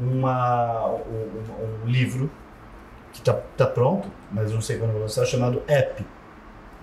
[0.00, 2.30] uma, um, um livro
[3.12, 6.04] que está tá pronto, mas não sei quando vou lançar, chamado App,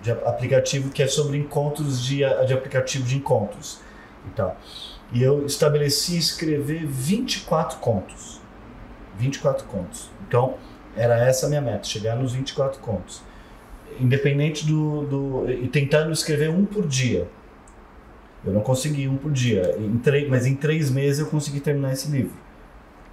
[0.02, 3.80] de aplicativo que é sobre encontros de, de aplicativo de encontros
[4.26, 4.56] e tal.
[5.12, 8.40] E eu estabeleci escrever 24 contos.
[9.18, 10.10] 24 contos.
[10.26, 10.54] Então,
[10.96, 13.22] era essa a minha meta, chegar nos 24 contos.
[14.00, 15.50] Independente do, do.
[15.50, 17.28] e tentando escrever um por dia.
[18.46, 21.92] Eu não consegui um por dia, em três, mas em três meses eu consegui terminar
[21.92, 22.32] esse livro.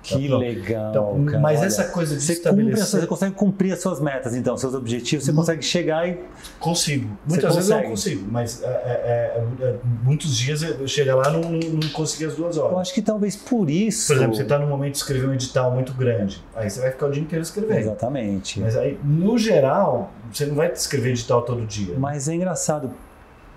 [0.04, 0.90] Que tá legal.
[0.90, 2.86] Então, cara, mas olha, essa coisa de você estabelecer...
[2.86, 5.36] Suas, você consegue cumprir as suas metas, então, seus objetivos, você hum.
[5.36, 6.20] consegue chegar e.
[6.60, 7.10] Consigo.
[7.26, 11.30] Muitas vezes eu não consigo, mas é, é, é, é muitos dias eu chego lá
[11.30, 12.74] e não, não, não consegui as duas horas.
[12.74, 14.08] Eu acho que talvez por isso.
[14.08, 16.92] Por exemplo, você está no momento de escrever um edital muito grande, aí você vai
[16.92, 17.80] ficar o dia inteiro escrevendo.
[17.80, 18.60] Exatamente.
[18.60, 21.96] Mas aí, no geral, você não vai escrever edital todo dia.
[21.98, 22.92] Mas é engraçado.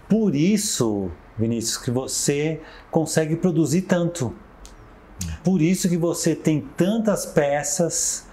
[0.08, 2.60] Por isso, Vinícius, que você
[2.90, 4.34] consegue produzir tanto
[5.42, 8.26] por isso que você tem tantas peças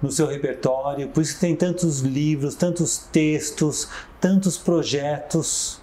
[0.00, 3.88] no seu repertório, por isso que tem tantos livros, tantos textos,
[4.20, 5.80] tantos projetos.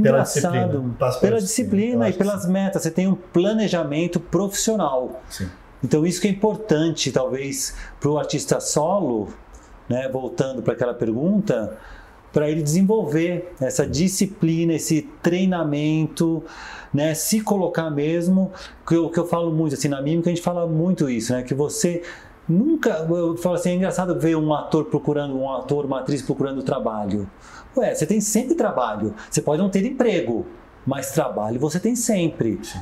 [0.00, 2.82] Pela disciplina, pela disciplina e pelas metas.
[2.82, 5.20] Você tem um planejamento profissional.
[5.28, 5.50] Sim.
[5.82, 9.28] Então isso que é importante, talvez, para o artista solo,
[9.88, 11.76] né, voltando para aquela pergunta,
[12.32, 16.42] para ele desenvolver essa disciplina, esse treinamento,
[16.92, 18.52] né, se colocar mesmo,
[18.86, 21.42] que eu, que eu falo muito assim na mímica a gente fala muito isso, né,
[21.42, 22.02] que você
[22.48, 26.64] Nunca, eu falo assim, é engraçado ver um ator procurando, um ator, uma atriz procurando
[26.64, 27.30] trabalho.
[27.76, 29.14] Ué, você tem sempre trabalho.
[29.30, 30.44] Você pode não ter emprego,
[30.84, 32.58] mas trabalho você tem sempre.
[32.60, 32.80] Sim.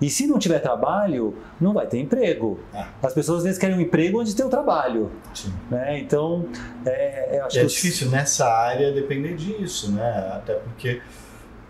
[0.00, 2.58] E se não tiver trabalho, não vai ter emprego.
[2.74, 2.84] É.
[3.02, 5.10] As pessoas às vezes querem um emprego onde tem o trabalho.
[5.34, 5.52] Sim.
[5.70, 5.98] Né?
[5.98, 6.46] Então,
[6.86, 10.30] é, eu acho é que difícil nessa área depender disso, né?
[10.34, 11.02] Até porque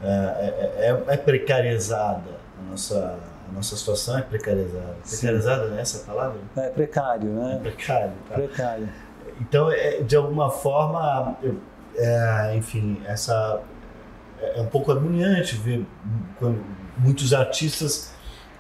[0.03, 3.19] é, é, é- é precarizada a nossa,
[3.49, 4.97] a nossa situação é precarizada.
[5.03, 5.17] Sim.
[5.27, 5.81] Precarizada, né?
[5.81, 6.39] Essa palavra?
[6.57, 7.59] é precário, É né?
[7.63, 8.13] precário.
[8.29, 8.35] Tá?
[8.37, 8.89] Precário.
[9.41, 11.57] Então, é, de alguma forma, eu-
[11.97, 13.61] é, enfim, essa
[14.41, 15.85] é é um pouco agoniante ver
[16.39, 16.65] quando
[16.97, 18.11] muitos artistas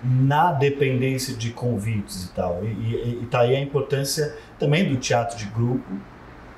[0.02, 2.60] na dependência de convites e tal.
[2.64, 5.84] E, e, e tá aí a importância também do teatro de grupo,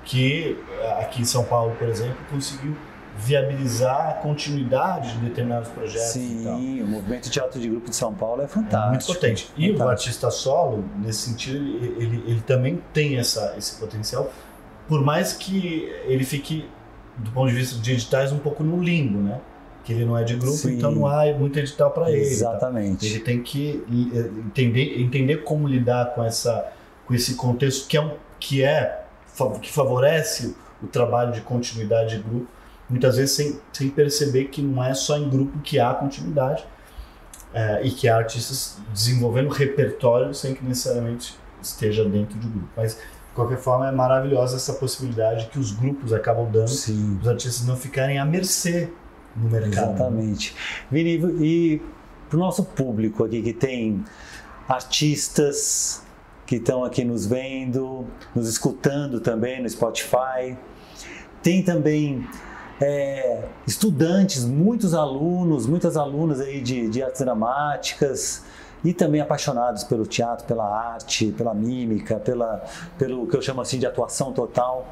[0.05, 2.76] que eh, aqui em São Paulo, por exemplo, conseguiu
[3.16, 6.18] viabilizar a continuidade de determinados projetos e.
[6.43, 8.88] Sim, o movimento de teatro de grupo de São Paulo é É fantástico.
[8.90, 9.53] muito potente.
[9.57, 9.90] E o Fantástico.
[9.90, 14.32] artista solo, nesse sentido, ele, ele, ele também tem essa, esse potencial,
[14.88, 16.68] por mais que ele fique,
[17.18, 19.40] do ponto de vista de editais, um pouco no limbo, né?
[19.85, 20.76] Que ele não é de grupo, Sim.
[20.76, 22.20] então não há muito edital para ele.
[22.20, 22.30] tal.
[22.30, 23.07] Exatamente.
[23.07, 23.83] Ele tem que
[24.14, 26.72] eh, entender, entender como lidar com, essa,
[27.05, 29.03] com esse contexto que é, que é
[29.61, 32.47] que favorece o trabalho de continuidade de grupo,
[32.89, 36.64] muitas vezes sem, sem perceber que não é só em grupo que há continuidade
[37.55, 42.68] eh, e que há artistas desenvolvendo repertório sem que necessariamente esteja dentro de grupo.
[42.76, 47.18] Mas, de qualquer forma, é maravilhosa essa possibilidade que os grupos acabam dando, Sim.
[47.20, 48.91] os artistas não ficarem à mercê
[49.37, 49.95] no mercado.
[49.95, 50.55] Exatamente.
[50.91, 51.83] Vini, e
[52.28, 54.05] para o nosso público aqui que tem
[54.68, 56.03] artistas
[56.47, 60.57] que estão aqui nos vendo, nos escutando também no Spotify,
[61.43, 62.26] tem também
[62.80, 68.45] é, estudantes, muitos alunos, muitas alunas aí de, de artes dramáticas
[68.85, 72.64] e também apaixonados pelo teatro, pela arte, pela mímica, pela,
[72.99, 74.87] pelo que eu chamo assim de atuação total.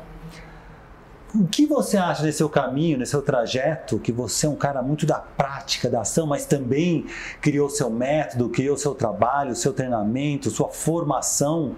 [1.32, 4.82] O que você acha desse seu caminho, desse seu trajeto, que você é um cara
[4.82, 7.06] muito da prática, da ação, mas também
[7.40, 11.76] criou seu método, criou seu trabalho, seu treinamento, sua formação.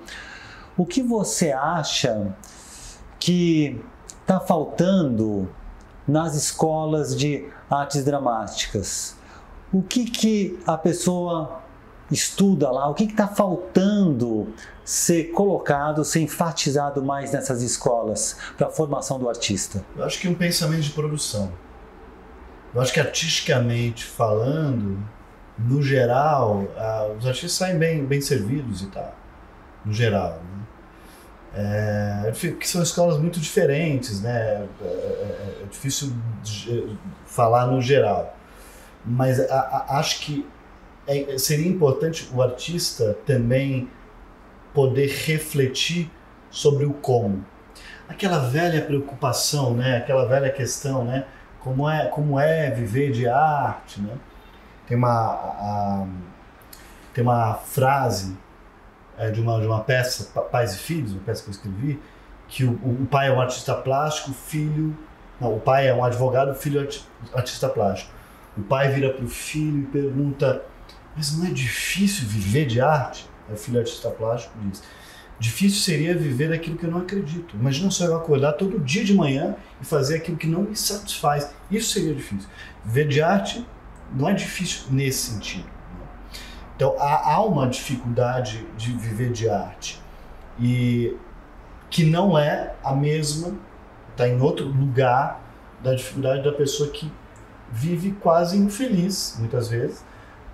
[0.74, 2.34] O que você acha
[3.20, 3.78] que
[4.22, 5.46] está faltando
[6.08, 9.16] nas escolas de artes dramáticas?
[9.70, 11.60] O que, que a pessoa
[12.10, 12.88] estuda lá?
[12.88, 14.48] O que está faltando
[14.84, 19.84] ser colocado, ser enfatizado mais nessas escolas para a formação do artista?
[19.96, 21.52] Eu acho que um pensamento de produção.
[22.74, 24.98] Eu acho que artisticamente falando,
[25.58, 26.64] no geral,
[27.18, 29.14] os artistas saem bem, bem servidos e tal.
[29.84, 30.40] No geral.
[30.42, 30.52] Né?
[31.54, 34.66] É, que são escolas muito diferentes, né?
[34.80, 36.12] É, é- é difícil
[37.26, 38.34] falar no geral.
[39.04, 40.46] Mas a- a- acho que
[41.06, 43.90] é- seria importante o artista também
[44.74, 46.10] poder refletir
[46.50, 47.44] sobre o como
[48.08, 49.98] aquela velha preocupação, né?
[49.98, 51.26] Aquela velha questão, né?
[51.60, 54.16] Como é, como é viver de arte, né?
[54.86, 56.06] Tem uma, a-
[57.14, 58.36] tem uma frase
[59.18, 62.00] é, de, uma, de uma peça, Pa- Pais e Filhos, uma peça que eu escrevi,
[62.48, 64.96] que o, o pai é um artista plástico, o filho...
[65.40, 68.12] Não, o pai é um advogado, o filho é arti- artista plástico.
[68.56, 70.62] O pai vira para o filho e pergunta,
[71.16, 73.28] mas não é difícil viver de arte?
[73.50, 74.82] O filho artista plástico diz,
[75.42, 77.56] Difícil seria viver daquilo que eu não acredito.
[77.56, 81.52] Imagina só eu acordar todo dia de manhã e fazer aquilo que não me satisfaz.
[81.68, 82.48] Isso seria difícil.
[82.84, 83.66] Viver de arte
[84.14, 85.64] não é difícil nesse sentido.
[85.64, 86.06] né?
[86.76, 90.00] Então há, há uma dificuldade de viver de arte
[90.60, 91.16] e
[91.90, 93.52] que não é a mesma,
[94.12, 95.42] está em outro lugar
[95.82, 97.10] da dificuldade da pessoa que
[97.72, 100.04] vive quase infeliz muitas vezes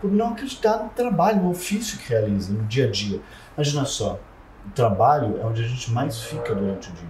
[0.00, 3.20] por não acreditar no trabalho, no ofício que realiza no dia a dia.
[3.56, 4.18] Imagina só,
[4.66, 7.08] o trabalho é onde a gente mais fica durante o dia.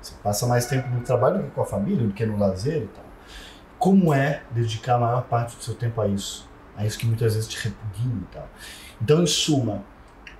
[0.00, 2.82] Você passa mais tempo no trabalho do que com a família, do que no lazer
[2.82, 3.04] e tal.
[3.78, 6.48] Como é dedicar a maior parte do seu tempo a isso?
[6.76, 8.48] A isso que muitas vezes te repugna e tal.
[9.00, 9.82] Então, em suma,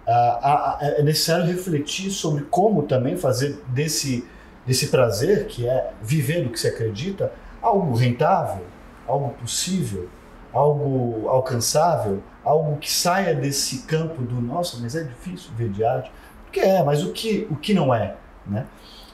[0.07, 4.27] é necessário refletir sobre como também fazer desse,
[4.67, 8.65] desse prazer, que é viver do que se acredita, algo rentável,
[9.07, 10.09] algo possível,
[10.53, 16.11] algo alcançável, algo que saia desse campo do nossa, mas é difícil ver arte.
[16.45, 18.17] Porque é, mas o que, o que não é?
[18.47, 18.67] Né?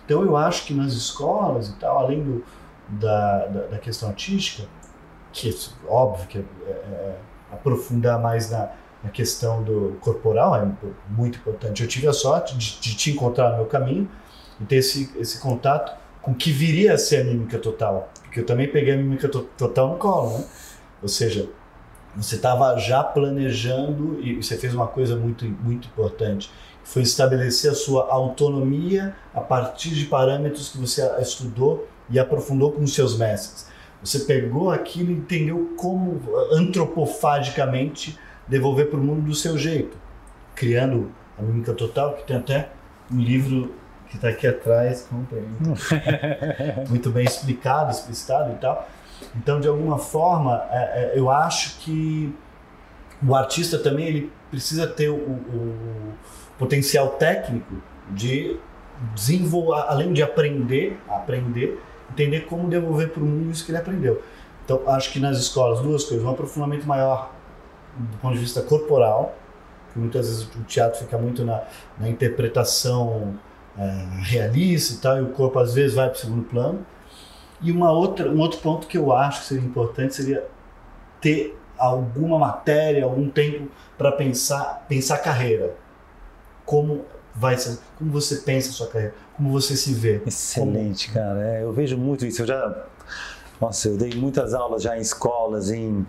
[0.04, 2.44] Então eu acho que nas escolas e tal, além do,
[2.88, 4.66] da, da, da questão artística,
[5.32, 7.16] que é óbvio que é, é, é,
[7.52, 8.70] aprofundar mais na,
[9.04, 10.66] na questão do corporal é
[11.10, 11.82] muito importante.
[11.82, 14.08] Eu tive a sorte de, de te encontrar no meu caminho
[14.60, 18.08] e ter esse, esse contato com o que viria a ser a mímica total.
[18.22, 20.44] Porque eu também peguei a mímica to total no colo, né?
[21.02, 21.48] Ou seja,
[22.16, 26.50] você estava já planejando e você fez uma coisa muito, muito importante.
[26.82, 32.82] foi estabelecer a sua autonomia a partir de parâmetros que você estudou e aprofundou com
[32.82, 33.66] os seus mestres.
[34.00, 36.20] Você pegou aquilo e entendeu como
[36.52, 38.16] antropofagicamente
[38.46, 39.96] devolver para o mundo do seu jeito,
[40.54, 42.68] criando a mímica total, que tem até
[43.12, 43.74] um livro
[44.08, 45.08] que está aqui atrás,
[46.88, 48.88] muito bem explicado, explicitado e tal.
[49.34, 52.34] Então, de alguma forma, é, é, eu acho que
[53.26, 56.14] o artista também ele precisa ter o, o
[56.58, 57.74] potencial técnico
[58.10, 58.58] de
[59.14, 64.22] desenvolver, além de aprender, aprender, entender como devolver para o mundo isso que ele aprendeu.
[64.64, 66.24] Então, acho que nas escolas, duas coisas.
[66.24, 67.30] Um aprofundamento maior
[67.96, 69.34] do ponto de vista corporal,
[69.92, 71.62] que muitas vezes o teatro fica muito na,
[71.98, 73.38] na interpretação
[73.78, 76.84] é, realista e tal, e o corpo às vezes vai para o segundo plano.
[77.60, 80.46] E uma outra, um outro ponto que eu acho que seria importante seria
[81.20, 85.74] ter alguma matéria, algum tempo para pensar, pensar carreira.
[86.64, 87.04] Como
[87.34, 90.22] vai ser, como você pensa a sua carreira, como você se vê.
[90.26, 91.24] Excelente, como...
[91.24, 91.46] cara.
[91.46, 92.42] É, eu vejo muito isso.
[92.42, 92.84] Eu já,
[93.60, 96.06] nossa, eu dei muitas aulas já em escolas, em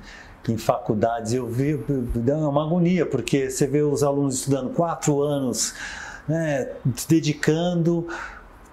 [0.52, 1.78] em faculdades, eu vi
[2.16, 5.74] dá uma agonia, porque você vê os alunos estudando quatro anos,
[6.28, 6.70] né,
[7.08, 8.08] dedicando,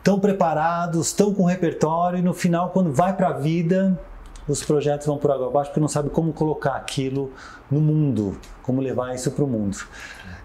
[0.04, 3.98] tão preparados, tão com repertório, e no final, quando vai para a vida,
[4.46, 7.32] os projetos vão por água abaixo porque não sabe como colocar aquilo
[7.70, 9.78] no mundo, como levar isso para o mundo.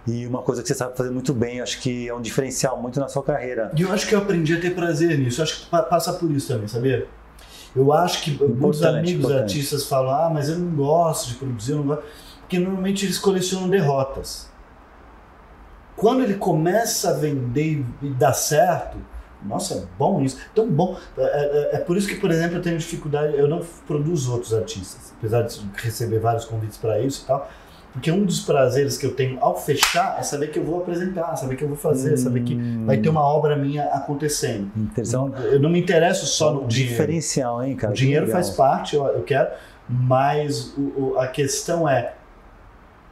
[0.08, 3.02] E uma coisa que você sabe fazer muito bem, acho que é um diferencial muito
[3.02, 3.70] na sua carreira.
[3.76, 6.32] E eu acho que eu aprendi a ter prazer nisso, eu acho que passa por
[6.32, 7.06] isso também, sabia?
[7.76, 9.42] Eu acho que importante, muitos amigos importante.
[9.42, 12.04] artistas falam, ah, mas eu não gosto de produzir, eu não gosto.
[12.40, 14.50] Porque normalmente eles colecionam derrotas.
[15.96, 18.98] Quando ele começa a vender e dá certo,
[19.44, 20.98] nossa, é bom isso, tão bom.
[21.18, 24.54] É, é, é, por isso que, por exemplo, eu tenho dificuldade, eu não produzo outros
[24.54, 27.50] artistas, apesar de receber vários convites para isso e tal.
[27.92, 31.36] Porque um dos prazeres que eu tenho ao fechar é saber que eu vou apresentar,
[31.36, 32.18] saber que eu vou fazer, hum.
[32.18, 34.72] saber que vai ter uma obra minha acontecendo.
[34.96, 36.92] Então, eu não me interesso só no dinheiro.
[36.92, 37.92] Diferencial, hein, cara?
[37.92, 39.50] O dinheiro faz parte, eu, eu quero,
[39.88, 42.14] mas o, o, a questão é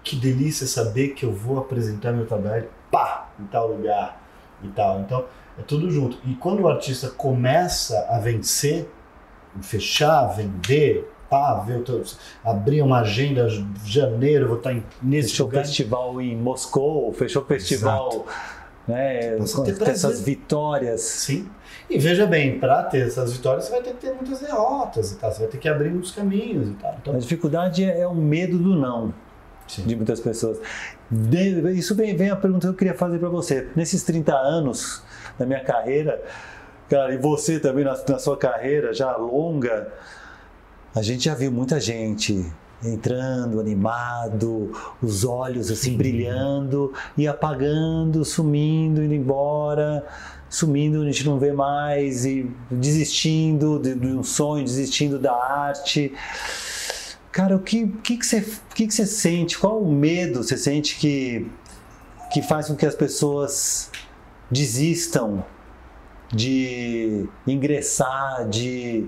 [0.04, 4.22] que delícia saber que eu vou apresentar meu trabalho, pá, em tal lugar
[4.64, 5.02] e tal.
[5.02, 5.26] Então,
[5.58, 6.18] é tudo junto.
[6.26, 8.88] E quando o artista começa a vencer,
[9.62, 11.84] fechar, vender, pá, ver,
[12.43, 13.47] abrir uma agenda
[13.84, 15.66] janeiro, vou estar em, nesse fechou lugar.
[15.66, 18.26] festival em Moscou, fechou festival,
[18.88, 21.01] né, com essas vitórias.
[21.01, 21.49] Sim.
[21.89, 25.16] E veja bem, para ter essas vitórias você vai ter que ter muitas derrotas e
[25.16, 26.95] tal, você vai ter que abrir muitos caminhos e tal.
[27.01, 27.16] Então...
[27.16, 29.14] A dificuldade é o medo do não.
[29.68, 29.84] Sim.
[29.84, 30.59] de muitas pessoas.
[31.09, 33.68] De, isso vem, vem a pergunta que eu queria fazer para você.
[33.76, 35.03] Nesses 30 anos
[35.38, 36.22] da minha carreira,
[36.89, 39.91] cara, e você também na, na sua carreira já longa,
[40.95, 42.45] a gente já viu muita gente
[42.84, 50.05] entrando, animado, os olhos assim brilhando e apagando, sumindo, indo embora,
[50.49, 56.13] sumindo, a gente não vê mais e desistindo de, de um sonho, desistindo da arte.
[57.38, 59.60] Cara, o que, que, que, você, que, que você sente?
[59.60, 61.48] Qual o medo você sente que,
[62.34, 63.92] que faz com que as pessoas
[64.50, 65.46] desistam
[66.34, 69.08] de ingressar, de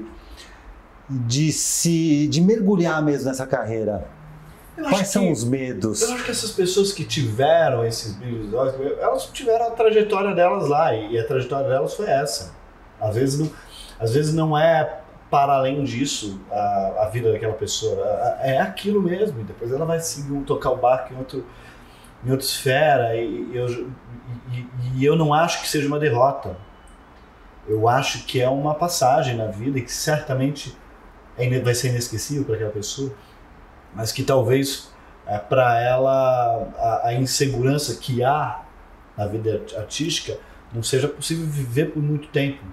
[1.10, 4.08] de se de mergulhar mesmo nessa carreira?
[4.78, 6.04] Quais são que, os medos?
[6.04, 10.94] Eu acho que essas pessoas que tiveram esses brilhos elas tiveram a trajetória delas lá
[10.94, 12.54] e a trajetória delas foi essa.
[13.02, 13.52] Às vezes não,
[14.00, 14.99] às vezes não é
[15.30, 18.04] para além disso a, a vida daquela pessoa,
[18.42, 19.40] é aquilo mesmo.
[19.42, 21.46] E depois ela vai seguir tocar o barco em outro
[22.24, 23.90] em outra esfera e, eu,
[24.52, 26.58] e, e eu não acho que seja uma derrota.
[27.68, 30.76] Eu acho que é uma passagem na vida e que certamente
[31.38, 33.14] é, vai ser inesquecível para aquela pessoa,
[33.94, 34.92] mas que talvez
[35.26, 38.64] é, para ela a, a, insegurança que há
[39.16, 40.38] na vida artística
[40.74, 42.64] não seja possível viver por muito tempo.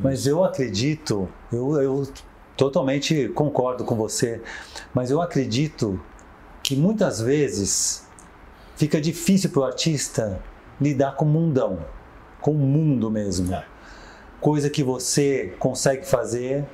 [0.00, 2.08] Mas eu acredito, eu, eu
[2.56, 4.40] totalmente concordo com você,
[4.92, 6.00] mas eu acredito
[6.62, 8.06] que muitas vezes
[8.76, 10.42] fica difícil para o artista
[10.80, 11.78] lidar com o mundão,
[12.40, 13.54] com o mundo mesmo.
[13.54, 13.64] É.
[14.40, 16.64] Coisa que você consegue fazer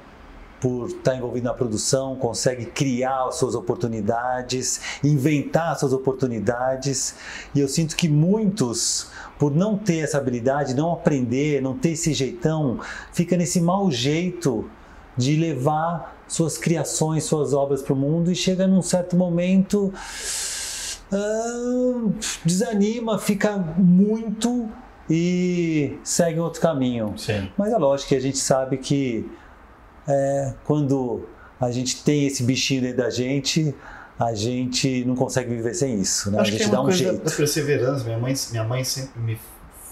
[0.60, 7.14] por estar envolvido na produção, consegue criar as suas oportunidades, inventar as suas oportunidades.
[7.54, 9.08] E eu sinto que muitos,
[9.38, 12.78] por não ter essa habilidade, não aprender, não ter esse jeitão,
[13.12, 14.68] fica nesse mau jeito
[15.16, 19.92] de levar suas criações, suas obras para o mundo e chega num certo momento
[21.12, 22.08] ah,
[22.44, 24.68] desanima, fica muito
[25.08, 27.14] e segue outro caminho.
[27.16, 27.50] Sim.
[27.56, 29.28] Mas é lógico que a gente sabe que
[30.10, 31.28] é, quando
[31.60, 33.74] a gente tem esse bichinho dentro da gente,
[34.18, 36.40] a gente não consegue viver sem isso, né?
[36.40, 37.24] Acho a gente que é dá um coisa jeito.
[37.24, 38.04] da perseverança.
[38.04, 39.38] Minha mãe, minha mãe sempre me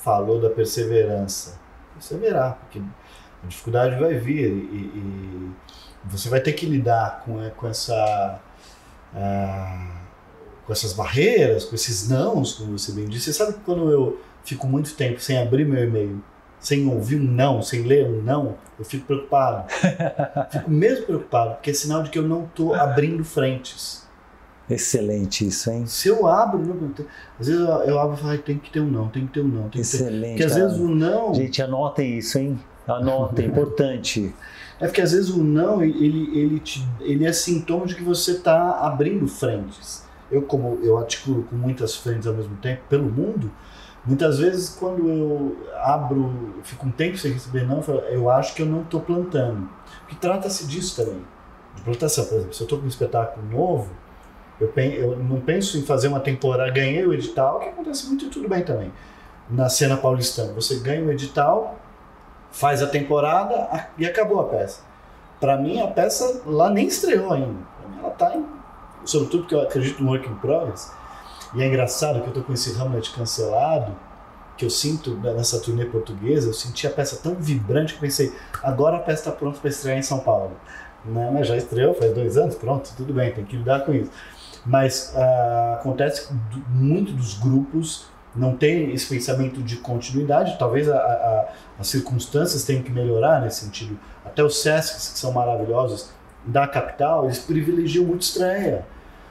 [0.03, 1.59] falou da perseverança.
[1.95, 5.51] Perseverar, porque a dificuldade vai vir e, e
[6.05, 8.41] você vai ter que lidar com, com essa.
[9.15, 9.99] ah,
[10.69, 13.33] com essas barreiras, com esses nãos, como você bem disse.
[13.33, 16.23] Você sabe que quando eu fico muito tempo sem abrir meu e-mail,
[16.61, 19.71] sem ouvir um não, sem ler um não, eu fico preocupado.
[20.51, 24.07] fico mesmo preocupado, porque é sinal de que eu não estou abrindo frentes.
[24.69, 25.87] Excelente isso, hein?
[25.87, 26.91] Se eu abro, não-
[27.41, 29.33] às vezes eu, eu abro e falo, "Ai, tem que ter um não, tem que
[29.33, 29.81] ter um não, tem que ter.
[29.81, 30.31] Excelente.
[30.33, 30.65] Porque às cara.
[30.67, 31.35] vezes o não.
[31.35, 32.59] Gente, anotem isso, hein?
[32.87, 34.35] Anotem, é importante.
[34.81, 38.33] É porque às vezes o não, ele, ele, te, ele é sintoma de que você
[38.33, 40.07] está abrindo frentes.
[40.31, 43.51] Eu, como eu articulo com muitas frentes ao mesmo tempo pelo mundo,
[44.05, 48.55] muitas vezes quando eu abro, fico um tempo sem receber não, eu, falo, eu acho
[48.55, 49.69] que eu não estou plantando.
[50.01, 51.23] Porque trata-se disso também,
[51.75, 52.25] de plantação.
[52.25, 53.91] Por exemplo, se eu estou com um espetáculo novo,
[54.61, 58.25] eu, pen- eu não penso em fazer uma temporada, ganhei o edital, que acontece muito
[58.25, 58.93] e tudo bem também.
[59.49, 61.79] Na cena paulistana, você ganha o edital,
[62.51, 64.83] faz a temporada e acabou a peça.
[65.41, 67.61] Para mim, a peça lá nem estreou ainda.
[67.81, 68.45] Pra mim, ela tá em.
[69.05, 70.93] Sobretudo porque eu acredito no work in progress.
[71.55, 73.97] E é engraçado que eu tô com esse Hamlet cancelado,
[74.57, 78.33] que eu sinto nessa turnê portuguesa, eu senti a peça tão vibrante que pensei,
[78.63, 80.51] agora a peça está pronta para estrear em São Paulo.
[81.05, 81.31] Né?
[81.33, 84.11] Mas já estreou, faz dois anos, pronto, tudo bem, tem que lidar com isso.
[84.67, 86.35] Mas ah, acontece que
[86.71, 92.83] muito dos grupos não tem esse pensamento de continuidade, talvez a- a- as circunstâncias tenham
[92.83, 93.99] que melhorar nesse sentido.
[94.25, 96.11] Até os SESCs, que são maravilhosos,
[96.45, 98.85] da capital, eles privilegiam muito estreia.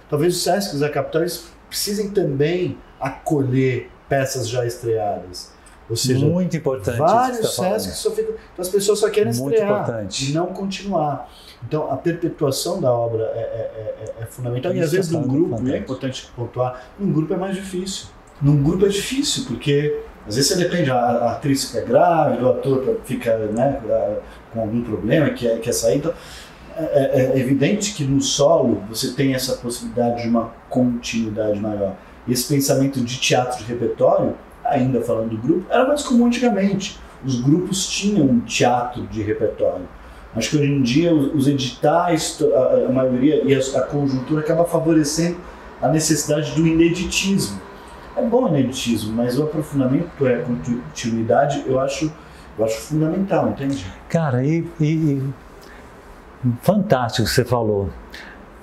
[0.10, 5.52] Talvez os SESCs da capital eles precisem também acolher peças já estreadas.
[5.90, 6.98] Ou seja, Muito importante.
[6.98, 8.34] vários que tá SESCs só ficam.
[8.34, 10.32] Então as pessoas só querem Muito estrear importante.
[10.32, 11.30] e não continuar.
[11.66, 14.72] Então a perpetuação da obra é, é- é- é fundamental.
[14.74, 17.56] e Isso às vezes é num grupo, e é importante pontuar, num grupo é mais
[17.56, 18.08] difícil.
[18.42, 19.98] Num grupo é difícil, porque
[20.28, 23.82] às vezes você depende, a, a atriz fica grávida, o ator fica né,
[24.54, 25.98] com algum problema, quer, quer sair.
[26.00, 26.14] Então,
[26.78, 31.96] é, é evidente que no solo você tem essa possibilidade de uma continuidade maior.
[32.28, 37.00] Esse pensamento de teatro de repertório, ainda falando do grupo, era mais comum antigamente.
[37.26, 39.88] Os grupos tinham um teatro de repertório.
[40.36, 42.40] Acho que hoje em dia os editais,
[42.88, 45.38] a, maioria e a, conjuntura acaba favorecendo
[45.82, 47.60] a necessidade do ineditismo.
[48.16, 52.12] É bom o ineditismo, mas o aprofundamento, é a continuidade, eu acho,
[52.58, 53.86] eu acho fundamental, entende?
[54.10, 55.24] Cara, e- e-
[56.62, 57.90] fantástico você falou.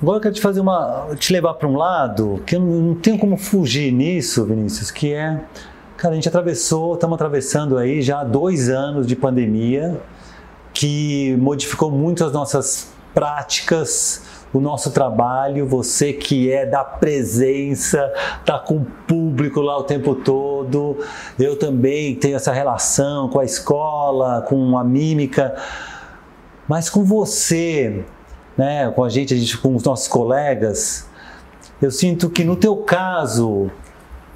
[0.00, 1.08] Agora eu quero te fazer uma.
[1.18, 5.14] te levar para um lado que eu não, não tenho como fugir nisso, Vinícius, que
[5.14, 5.40] é.
[5.96, 10.00] Cara, a gente atravessou, estamos atravessando aí já dois anos de pandemia
[10.74, 14.22] que modificou muito as nossas práticas,
[14.52, 15.66] o nosso trabalho.
[15.66, 18.12] Você que é da presença,
[18.44, 20.98] tá com o público lá o tempo todo.
[21.38, 25.54] Eu também tenho essa relação com a escola, com a mímica.
[26.68, 28.04] Mas com você,
[28.56, 31.06] né, com a gente, a gente, com os nossos colegas,
[31.80, 33.70] eu sinto que no teu caso,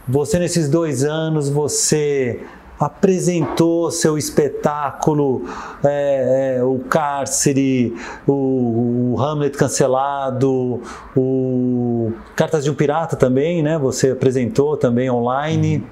[0.06, 2.40] você nesses dois anos, você
[2.78, 5.44] apresentou seu espetáculo,
[5.82, 10.80] é, é, o cárcere, o, o Hamlet cancelado,
[11.16, 13.76] o Cartas de um Pirata também, né?
[13.78, 15.84] Você apresentou também online.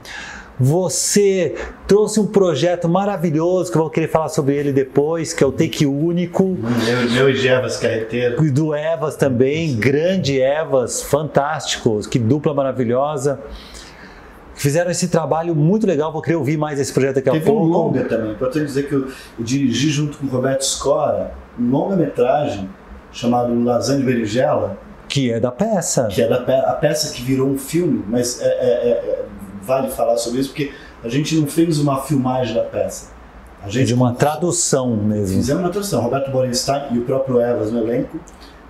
[0.58, 1.54] Você
[1.86, 5.52] trouxe um projeto maravilhoso, que eu vou querer falar sobre ele depois, que é o
[5.52, 6.44] Take Único.
[6.84, 8.42] Meu, meu e Jevas Carreteiro.
[8.44, 13.38] E do Evas também, grande Evas, fantástico, que dupla maravilhosa.
[14.54, 17.54] Fizeram esse trabalho muito legal, vou querer ouvir mais esse projeto daqui a Teve um
[17.54, 17.66] pouco.
[17.66, 18.32] longa também.
[18.32, 19.00] Importante dizer que eu,
[19.38, 22.66] eu dirigi junto com o Roberto Scora um longa-metragem
[23.12, 24.78] chamado Lasanha de Berinjela,
[25.08, 26.06] Que é da peça.
[26.10, 29.24] que é da pe a peça que virou um filme, mas é- é- é-
[29.66, 33.14] vale falar sobre isso porque a gente não fez uma filmagem da peça.
[33.62, 35.36] A gente de uma tradução mesmo.
[35.36, 36.00] Fizemos uma tradução.
[36.00, 38.18] Roberto Borenstein e o próprio Evas no elenco,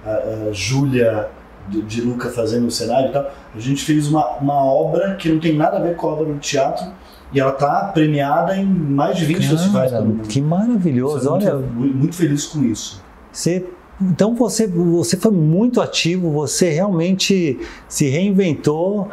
[0.05, 1.29] a, a Júlia
[1.69, 3.31] de, de Luca fazendo o cenário e tal.
[3.55, 6.25] A gente fez uma, uma obra que não tem nada a ver com a obra
[6.27, 6.87] do teatro
[7.33, 10.29] e ela está premiada em mais de 20 festivais Cara, pelo mundo.
[10.29, 11.31] que maravilhoso.
[11.31, 13.03] Olha, muito, muito feliz com isso.
[13.33, 13.67] Você,
[14.01, 19.11] então você, você foi muito ativo, você realmente se reinventou,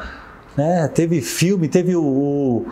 [0.58, 0.88] né?
[0.94, 2.66] Teve filme, teve o, o-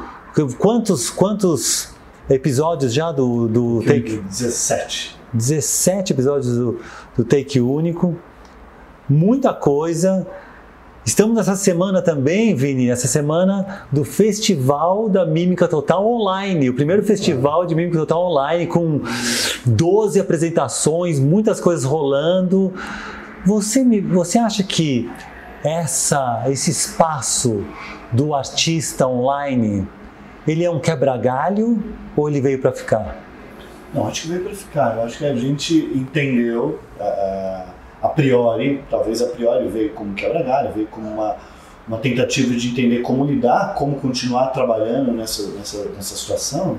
[0.58, 1.90] quantos quantos
[2.30, 5.18] episódios já do, do Take 17.
[5.34, 6.80] 17 episódios do,
[7.18, 8.16] do Take Único,
[9.10, 10.26] muita coisa.
[11.04, 17.02] Estamos nessa semana também, Vini, essa semana do Festival da Mímica Total Online, o primeiro
[17.02, 19.02] festival de Mímica Total Online com
[19.66, 22.72] 12 apresentações, muitas coisas rolando.
[23.46, 25.10] Você, me, você acha que
[25.64, 27.66] essa, esse espaço
[28.12, 29.88] do artista online,
[30.48, 31.84] ele é um quebra-galho
[32.16, 33.18] ou ele veio para ficar?
[33.94, 34.96] Não, acho que veio para ficar.
[34.96, 37.70] Eu acho que a gente entendeu uh,
[38.02, 41.36] a priori, talvez a priori veio como quebra-galho, veio como uma,
[41.88, 46.78] uma tentativa de entender como lidar, como continuar trabalhando nessa, nessa, nessa situação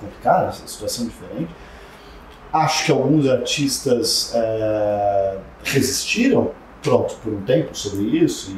[0.00, 1.50] complicada, essa situação diferente.
[2.52, 6.52] Acho que alguns artistas uh, resistiram,
[6.84, 8.54] pronto, por um tempo sobre isso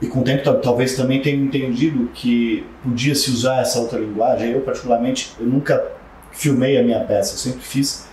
[0.00, 3.98] e, e com o tempo talvez também tenham entendido que podia se usar essa outra
[3.98, 4.52] linguagem.
[4.52, 5.92] Eu particularmente, eu nunca
[6.30, 8.06] filmei a minha peça, eu sempre fiz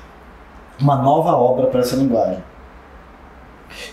[0.80, 2.42] uma nova obra para essa linguagem.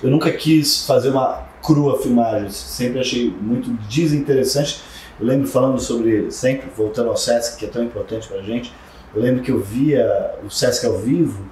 [0.02, 4.80] Eu nunca quis fazer uma crua filmagem, sempre achei muito desinteressante.
[5.18, 8.72] Eu lembro falando sobre, sempre voltando ao Sesc, que é tão importante para a gente,
[9.14, 11.44] eu lembro que eu via o Sesc ao vivo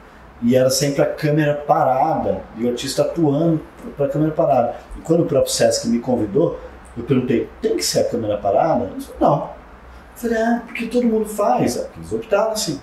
[0.43, 3.61] e era sempre a câmera parada e o artista atuando
[3.97, 4.77] para a câmera parada.
[4.97, 6.59] E quando o próprio Sesc me convidou,
[6.97, 8.85] eu perguntei: tem que ser a câmera parada?
[8.85, 9.43] Ele falou: não.
[9.45, 9.51] Eu
[10.17, 11.77] falei: ah, porque todo mundo faz.
[11.97, 12.81] Eles optaram assim.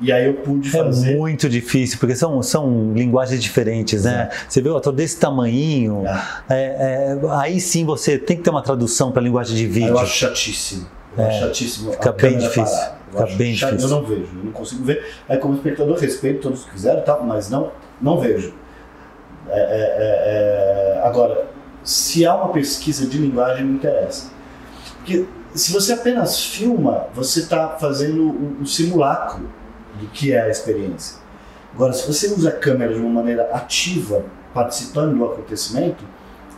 [0.00, 1.12] E aí eu pude é fazer.
[1.12, 4.30] É muito difícil, porque são, são linguagens diferentes, né?
[4.48, 6.22] Você vê o ator desse tamanhinho, é.
[6.48, 9.88] É, é, aí sim você tem que ter uma tradução para a linguagem de vídeo.
[9.88, 10.86] Eu acho chatíssimo.
[11.22, 11.40] É.
[11.40, 11.92] chatíssimo.
[11.92, 12.78] Fica bem difícil.
[13.10, 13.70] Fica bem chato.
[13.70, 13.96] difícil.
[13.96, 15.06] Eu não vejo, eu não consigo ver.
[15.28, 18.54] Aí como espectador respeito todos que quiserem, tal, mas não, não vejo.
[19.50, 21.46] É, agora,
[21.82, 24.30] se há uma pesquisa de linguagem, me interessa.
[24.96, 29.48] Porque se você apenas filma, você está fazendo um, um simulacro
[29.98, 31.18] do que é a experiência.
[31.74, 36.04] Agora, se você usa a câmera de uma maneira ativa, participando do acontecimento,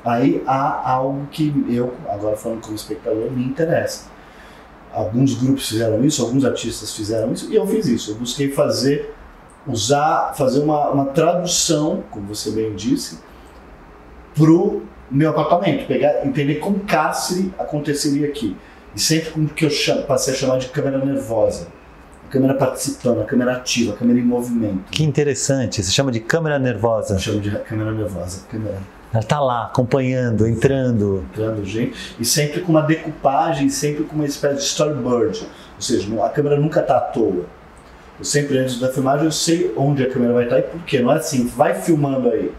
[0.05, 4.07] aí há algo que eu, agora falando como espectador, me interessa.
[4.93, 8.13] Alguns grupos fizeram isso, alguns artistas fizeram isso, e eu fiz isso.
[8.13, 9.15] Eu busquei fazer,
[9.67, 13.19] usar, fazer uma, uma tradução, como você bem disse,
[14.35, 18.57] para o meu apartamento, pegar, entender como cárcere aconteceria aqui.
[18.95, 21.69] E sempre com o que eu chamo, passei a chamar de câmera nervosa
[22.31, 24.85] câmera participando, a câmera ativa, a câmera em movimento.
[24.91, 27.15] Que interessante, se chama de câmera nervosa.
[27.15, 28.79] Eu chamo de câmera nervosa, câmera.
[29.13, 31.25] Ela está lá, acompanhando, entrando.
[31.33, 32.15] Entrando, gente.
[32.19, 35.43] E sempre com uma decupagem, sempre com uma espécie de storyboard.
[35.77, 37.45] Ou seja, a câmera nunca está à toa.
[38.19, 40.81] Eu sempre, antes da filmagem, eu sei onde a câmera vai estar tá e por
[40.83, 41.01] quê.
[41.01, 42.53] Não é assim, vai filmando aí.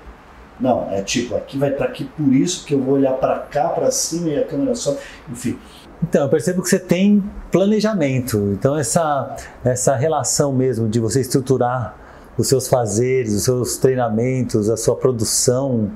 [0.60, 3.40] Não, é tipo, aqui vai estar tá aqui por isso que eu vou olhar para
[3.40, 4.96] cá, para cima e a câmera só.
[5.30, 5.58] Enfim,
[6.04, 8.38] então, eu percebo que você tem planejamento.
[8.54, 11.96] Então, essa, essa relação mesmo de você estruturar
[12.38, 15.92] os seus fazeres, os seus treinamentos, a sua produção,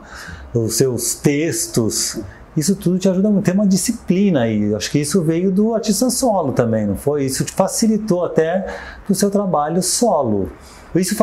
[0.59, 2.19] os seus textos,
[2.55, 3.45] isso tudo te ajuda muito.
[3.45, 4.73] Tem uma disciplina aí.
[4.73, 7.25] Acho que isso veio do artista solo também, não foi?
[7.25, 8.65] Isso te facilitou até
[9.09, 10.49] o seu trabalho solo.
[10.95, 11.13] Isso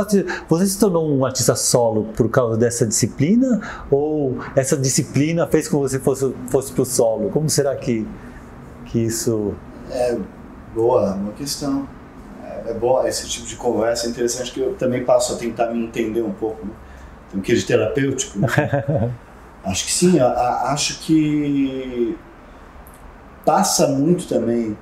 [0.49, 3.59] você se tornou um artista solo por causa dessa disciplina
[3.91, 7.30] ou essa disciplina fez com que você fosse, fosse para o solo?
[7.30, 8.07] Como será que
[8.93, 9.55] que isso.
[9.91, 10.16] É
[10.74, 11.89] boa, uma questão.
[12.45, 15.72] É, é bom, esse tipo de conversa é interessante que eu também passo a tentar
[15.72, 16.66] me entender um pouco.
[16.66, 16.72] Né?
[17.33, 18.39] Tem um que de terapêutico.
[18.39, 18.49] Né?
[19.64, 22.16] acho que sim, a, a, acho que
[23.45, 24.76] passa muito também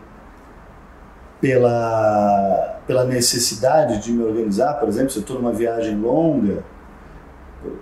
[1.41, 4.75] pela, pela necessidade de me organizar.
[4.75, 6.63] Por exemplo, se eu estou numa viagem longa,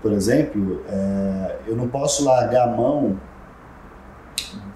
[0.02, 3.18] por, exemplo, é, eu não posso largar a mão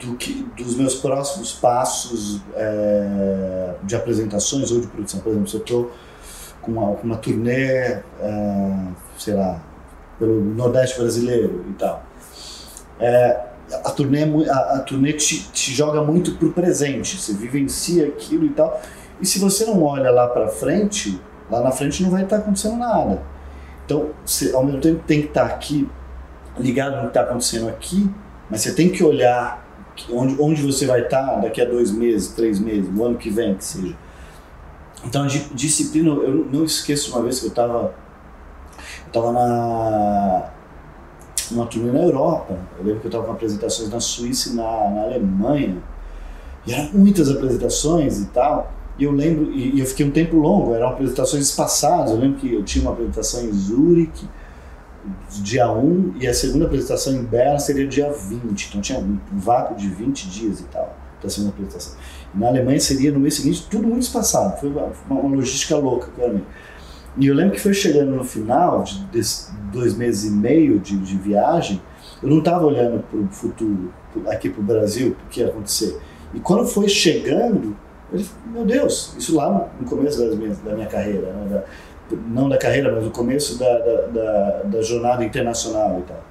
[0.01, 5.21] do que, dos meus próximos passos é, de apresentações ou de produção.
[5.21, 5.93] Por exemplo, se eu estou
[6.61, 8.03] com uma, uma turnê, é,
[9.19, 9.61] sei lá,
[10.23, 12.07] pelo Nordeste brasileiro e tal.
[13.01, 13.41] É,
[13.85, 18.47] a turnê, é a, a turnê te, te joga muito pro presente, você vivencia aquilo
[18.47, 18.81] e tal.
[19.21, 21.21] E se você não olha lá para frente,
[21.51, 23.21] lá na frente não vai estar tá acontecendo nada.
[23.85, 25.89] Então, você, ao mesmo tempo tem que estar tá aqui,
[26.57, 28.09] ligado no que está acontecendo aqui,
[28.49, 29.67] mas você tem que olhar
[30.09, 33.57] onde, onde você vai estar daqui a dois meses, três meses, no ano que vem,
[33.57, 33.97] que seja.
[35.05, 37.93] Então, disciplina, eu não esqueço uma vez que eu estava
[39.13, 40.51] tava na
[41.51, 42.59] uma turnê na Europa.
[42.79, 45.77] Eu lembro que eu estava com apresentações na Suíça e na, na Alemanha.
[46.67, 48.73] E eram muitas apresentações e tal.
[48.99, 52.11] E eu lembro, e, e eu fiquei um tempo longo, eram apresentações espaçadas.
[52.11, 54.27] Eu lembro que eu tinha uma apresentação em Zurique,
[55.43, 58.69] dia 1 e a segunda apresentação em Berna seria dia 20.
[58.69, 61.95] Então tinha um vácuo de 20 dias e tal da segunda apresentação.
[62.35, 64.59] E na Alemanha seria no mês seguinte, tudo muito espaçado.
[64.59, 66.45] Foi uma, uma logística louca mim.
[67.17, 69.23] E eu lembro que foi chegando no final de,
[69.73, 71.81] dois meses e meio de, de viagem,
[72.23, 73.93] eu não estava olhando para o futuro,
[74.29, 75.99] aqui para o Brasil, o que ia acontecer.
[76.35, 77.77] E quando foi chegando,
[78.47, 81.65] meu Deus, isso lá no começo das minhas, da minha carreira, né, da,
[82.29, 86.23] não da carreira, mas do começo da, da, da jornada internacional e tal.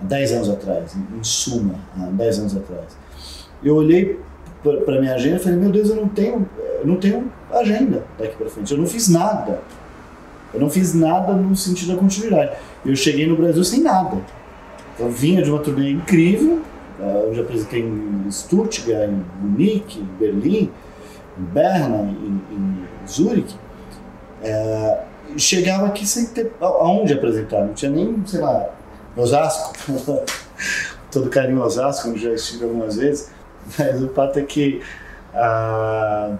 [0.00, 2.96] há 10 anos atrás, em suma, há 10 anos atrás.
[3.62, 4.20] Eu olhei
[4.62, 6.48] para minha agenda e falei, meu Deus, eu não tenho,
[6.80, 9.60] eu não tenho agenda daqui para frente, eu não fiz nada.
[10.52, 12.52] Eu não fiz nada no sentido da continuidade.
[12.84, 14.18] Eu cheguei no Brasil sem nada.
[14.98, 16.60] Eu vinha de uma turnê incrível,
[17.00, 20.70] eh, eu já apresentei em Stuttgart, em Munique, em Berlim,
[21.38, 23.56] em Berna, em, em Zurique.
[24.42, 25.00] É,
[25.36, 28.68] chegava aqui sem ter aonde apresentar, não tinha nem, sei lá,
[29.16, 29.72] Osasco,
[31.10, 33.30] todo carinho Osasco, onde já estive algumas vezes,
[33.78, 34.82] mas o fato é que
[35.34, 36.36] ah,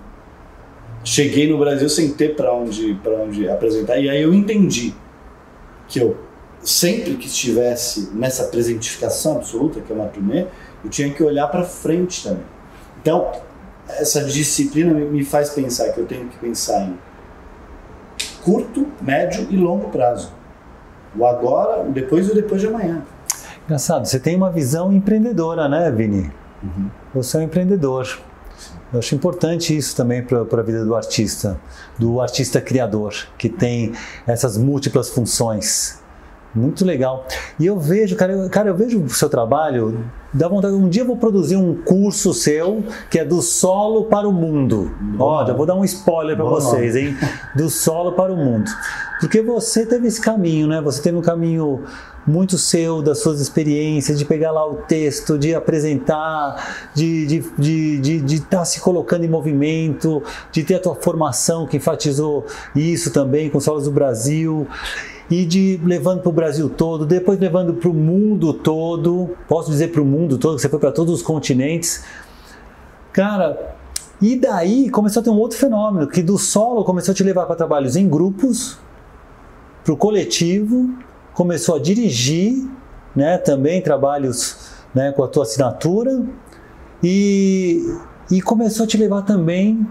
[1.04, 4.94] cheguei no Brasil sem ter para onde, onde apresentar, e aí eu entendi
[5.88, 6.16] que eu
[6.62, 10.46] sempre que estivesse nessa presentificação absoluta, que é uma turnê,
[10.84, 12.44] eu tinha que olhar para frente também.
[13.00, 13.32] Então,
[13.88, 16.96] essa disciplina me faz pensar que eu tenho que pensar em
[18.44, 20.32] curto, médio e longo prazo.
[21.16, 23.02] O agora, o depois e o depois de amanhã.
[23.64, 26.32] Engraçado, você tem uma visão empreendedora, né, Vini?
[26.62, 26.88] Uhum.
[27.14, 28.18] Você é um empreendedor.
[28.92, 31.58] Eu acho importante isso também para a vida do artista,
[31.98, 33.92] do artista criador, que tem
[34.26, 36.02] essas múltiplas funções.
[36.54, 37.26] Muito legal.
[37.58, 40.74] E eu vejo, cara, eu, cara, eu vejo o seu trabalho, dá vontade.
[40.74, 44.94] Um dia eu vou produzir um curso seu que é do solo para o mundo.
[45.18, 47.16] Ó, já vou dar um spoiler para vocês, hein?
[47.56, 48.70] Do solo para o mundo.
[49.18, 50.82] Porque você teve esse caminho, né?
[50.82, 51.84] Você teve um caminho
[52.26, 58.00] muito seu, das suas experiências, de pegar lá o texto, de apresentar, de estar de,
[58.00, 63.10] de, de, tá se colocando em movimento, de ter a tua formação que enfatizou isso
[63.10, 64.66] também com os solos do Brasil
[65.30, 69.30] e de levando para o Brasil todo, depois levando para o mundo todo.
[69.48, 72.04] Posso dizer para o mundo todo, que você foi para todos os continentes.
[73.12, 73.76] Cara,
[74.20, 77.46] e daí começou a ter um outro fenômeno, que do solo começou a te levar
[77.46, 78.78] para trabalhos em grupos,
[79.82, 80.90] para o coletivo,
[81.34, 82.68] começou a dirigir,
[83.14, 86.22] né, também trabalhos né, com a tua assinatura,
[87.02, 87.82] e,
[88.30, 89.86] e começou a te levar também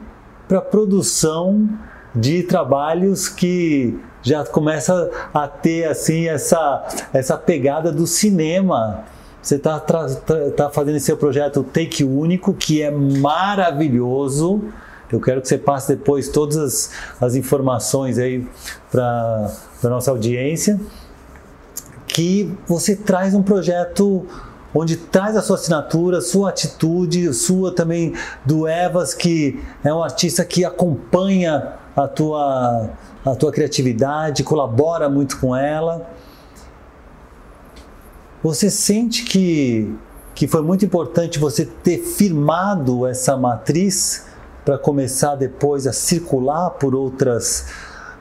[0.48, 1.70] para a produção
[2.16, 9.04] de trabalhos que já começa a ter assim essa, essa pegada do cinema.
[9.42, 10.06] Você está tá,
[10.56, 14.62] tá fazendo esse seu projeto Take Único, que é maravilhoso.
[15.12, 18.48] Eu quero que você passe depois todas as, as informações aí
[18.92, 19.52] para
[19.84, 20.80] a nossa audiência.
[22.14, 24.26] Que você traz um projeto
[24.74, 28.14] onde traz a sua assinatura, sua atitude, sua também
[28.45, 32.89] do Evas, que é um artista que acompanha a tua,
[33.26, 36.09] a tua criatividade, colabora muito com ela.
[38.41, 39.93] Você sente que,
[40.34, 44.26] que foi muito importante você ter firmado essa matriz
[44.66, 47.68] para começar depois a circular por outras,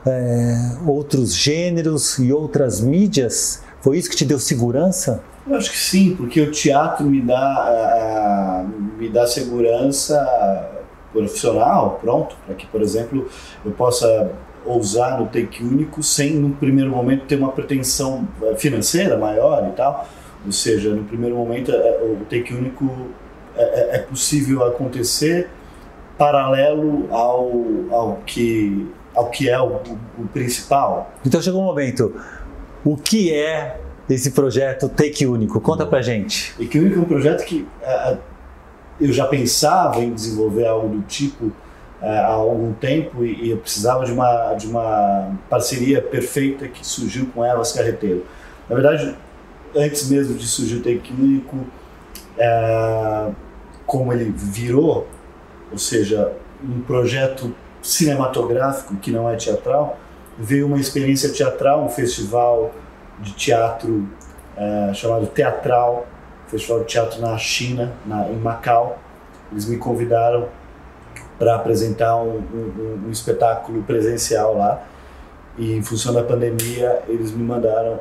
[0.05, 3.61] é, outros gêneros e outras mídias?
[3.81, 5.23] Foi isso que te deu segurança?
[5.47, 8.65] Eu acho que sim, porque o teatro me dá,
[8.97, 10.15] me dá segurança
[11.11, 13.27] profissional, pronto, para que, por exemplo,
[13.65, 14.31] eu possa
[14.65, 19.75] ousar no take único sem, no primeiro momento, ter uma pretensão eh, financeira maior e
[19.75, 20.07] tal.
[20.45, 23.07] Ou seja, no primeiro momento, eh, o take único
[23.55, 25.49] é, é possível acontecer
[26.17, 27.51] paralelo ao,
[27.91, 29.81] ao, que, ao que é o,
[30.19, 31.11] o principal.
[31.25, 32.15] Então chegou um momento.
[32.83, 33.79] O que é
[34.09, 35.61] esse projeto Take Único?
[35.61, 36.53] Conta pra gente.
[36.57, 37.67] Take Único é um projeto que
[38.99, 41.51] eu já pensava em desenvolver algo do tipo
[42.01, 46.85] é, há algum tempo e, e, eu precisava de uma, de uma parceria perfeita que
[46.85, 48.25] surgiu com elas Carreteiro.
[48.67, 49.15] Na verdade,
[49.75, 51.57] antes mesmo de surgir o Take Único,
[52.37, 53.29] é,
[53.85, 55.07] como ele virou,
[55.71, 56.31] ou seja,
[56.63, 59.99] um projeto cinematográfico que não é teatral,
[60.37, 62.71] veio uma experiência teatral, um festival
[63.21, 64.07] de teatro
[64.57, 66.05] é, chamado Teatral,
[66.47, 68.99] Festival de Teatro na China, na, em Macau.
[69.51, 70.49] Eles me convidaram
[71.39, 74.83] para apresentar um, um, um, espetáculo presencial lá.
[75.57, 77.99] E em função da pandemia, eles me mandaram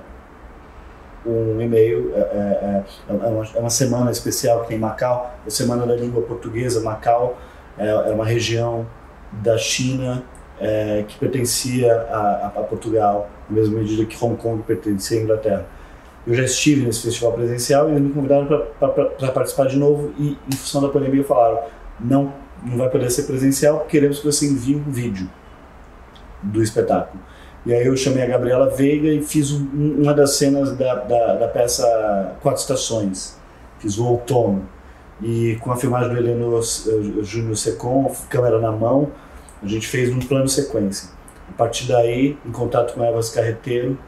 [1.24, 2.12] um e-mail.
[2.14, 5.86] É, é, é, é uma, é uma, semana especial que tem em Macau, a Semana
[5.86, 6.80] da Língua Portuguesa.
[6.80, 7.38] Macau
[7.78, 8.86] é, é uma região
[9.32, 10.22] da China
[10.60, 15.66] é, que pertencia a, a, Portugal, na mesma medida que Hong Kong pertencia à Inglaterra.
[16.26, 20.36] Eu já estive nesse festival presencial e eles me convidaram para participar de novo e,
[20.46, 21.60] em função da pandemia, falaram:
[21.98, 22.32] não,
[22.62, 25.28] não vai poder ser presencial, queremos que você envie um vídeo
[26.42, 27.22] do espetáculo.
[27.64, 31.34] E aí eu chamei a Gabriela Veiga e fiz um, uma das cenas da, da,
[31.36, 33.38] da, peça Quatro Estações.
[33.78, 34.66] Fiz o outono.
[35.22, 39.10] E com a filmagem do Heleno uh, Júnior Secom, câmera na mão,
[39.62, 41.10] a gente fez um plano sequência.
[41.48, 43.98] A partir daí, em contato com Evas Carreteiro,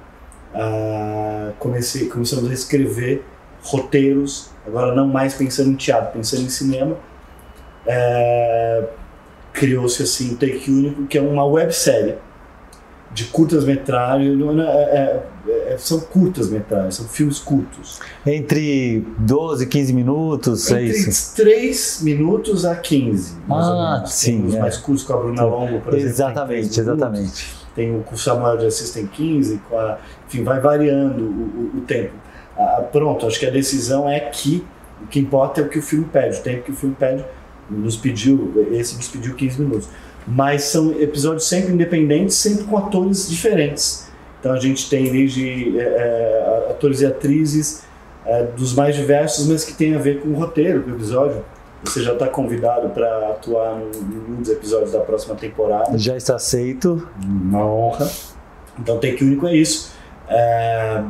[0.55, 3.25] uh, comecei, começamos a escrever
[3.63, 6.97] roteiros, agora não mais pensando em teatro, pensando em cinema.
[7.87, 8.85] É,
[9.53, 12.17] Criou-se assim um Take Único, que é uma websérie
[13.13, 15.23] de curtas-metragens, é, é,
[15.73, 18.01] é, são curtas-metragens, são filmes curtos.
[18.27, 21.37] Entre 12 e 15 minutos, Entre é isso?
[21.37, 24.13] 3 minutos a 15, mais ah, ou menos.
[24.13, 24.39] sim.
[24.39, 24.61] Tem os é.
[24.61, 26.11] mais curtos com a Bruna Longo, por exemplo.
[26.11, 27.03] Exatamente, tem 3 minutos.
[27.03, 27.63] exatamente.
[27.75, 31.27] Tem o com o Samuel de Assis tem 15, com a, enfim, vai variando o,
[31.27, 32.13] o, o tempo.
[32.57, 34.65] Ah, pronto, acho que a decisão é que
[35.03, 37.25] o que importa é o que o filme pede, o tempo que o filme pede
[37.69, 39.89] nos pediu, esse nos pediu 15 minutos.
[40.27, 44.12] Mas são episódios sempre independentes, sempre com atores diferentes.
[44.43, 47.85] Então a gente tem desde é, é, atores e atrizes
[48.27, 51.45] é, dos mais diversos, mas que tem a ver com o roteiro, com o episódio.
[51.85, 55.97] Você já está convidado para atuar em um dos episódios da próxima temporada.
[55.97, 57.09] Já está aceito.
[57.25, 58.11] Uma honra.
[58.81, 59.93] Então, Take Único é isso.
[60.29, 61.05] É,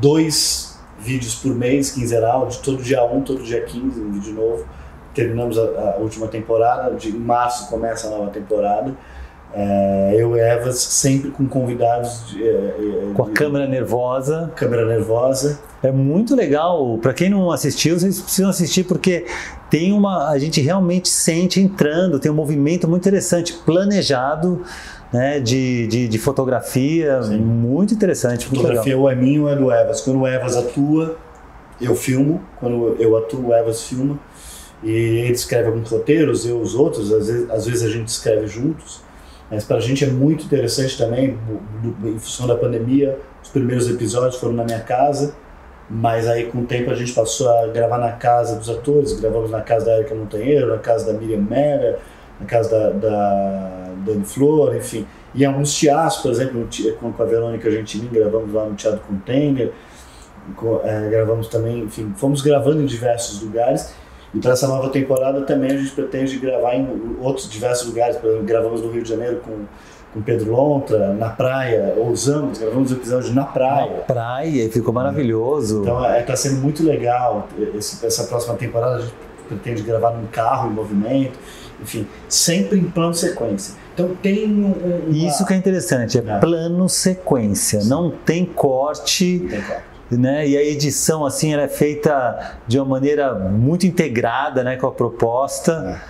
[0.00, 4.64] dois vídeos por mês, quinzenal, de todo dia 1, todo dia 15, um vídeo novo.
[5.12, 8.94] Terminamos a, a última temporada, de em março começa a nova temporada.
[9.56, 14.50] É, eu e Evas sempre com convidados de, é, Com a câmera nervosa.
[14.56, 15.60] câmera nervosa.
[15.80, 16.98] É muito legal.
[16.98, 19.26] Para quem não assistiu, vocês precisam assistir porque
[19.70, 20.30] tem uma.
[20.30, 24.62] A gente realmente sente entrando, tem um movimento muito interessante, planejado,
[25.12, 27.36] né, de, de, de fotografia, Sim.
[27.36, 28.48] muito interessante.
[28.48, 28.82] Muito legal.
[28.82, 30.00] Fotografia ou é minha ou é do Evas.
[30.00, 31.16] Quando o Evas atua,
[31.80, 32.40] eu filmo.
[32.58, 34.18] Quando eu atuo, o Evas filma.
[34.82, 37.12] E ele escreve alguns roteiros, eu os outros.
[37.12, 39.03] Às vezes, às vezes a gente escreve juntos.
[39.54, 41.38] Mas para a gente é muito interessante também,
[42.04, 45.34] em função da pandemia, os primeiros episódios foram na minha casa,
[45.88, 49.50] mas aí com o tempo a gente passou a gravar na casa dos atores, gravamos
[49.50, 51.98] na casa da Erika Montanheiro, na casa da Miriam Mera,
[52.40, 55.06] na casa da, da Dani Flor, enfim.
[55.34, 56.66] E alguns teatros, por exemplo,
[57.00, 59.72] com a Verônica Gentilin, gravamos lá no Teatro Container,
[60.56, 63.94] co- eh, gravamos também, enfim, fomos gravando em diversos lugares.
[64.34, 68.16] E para essa nova temporada também a gente pretende gravar em outros diversos lugares.
[68.16, 69.52] Por exemplo, gravamos no Rio de Janeiro com,
[70.12, 74.02] com Pedro Lontra, na praia, ousamos, gravamos episódios na praia.
[74.06, 75.82] Praia, ficou maravilhoso.
[75.82, 77.48] Então está sendo muito legal.
[77.76, 79.14] Esse- essa próxima temporada a gente
[79.48, 81.38] pretende gravar num carro em movimento,
[81.80, 83.74] enfim, sempre em plano sequência.
[83.92, 84.72] Então tem um.
[85.06, 86.38] uma- Isso que é interessante, é É.
[86.38, 89.80] plano sequência, não tem corte, Tem qual.
[90.18, 90.46] Né?
[90.46, 94.92] E a edição assim ela é feita de uma maneira muito integrada, né, com a
[94.92, 96.00] proposta.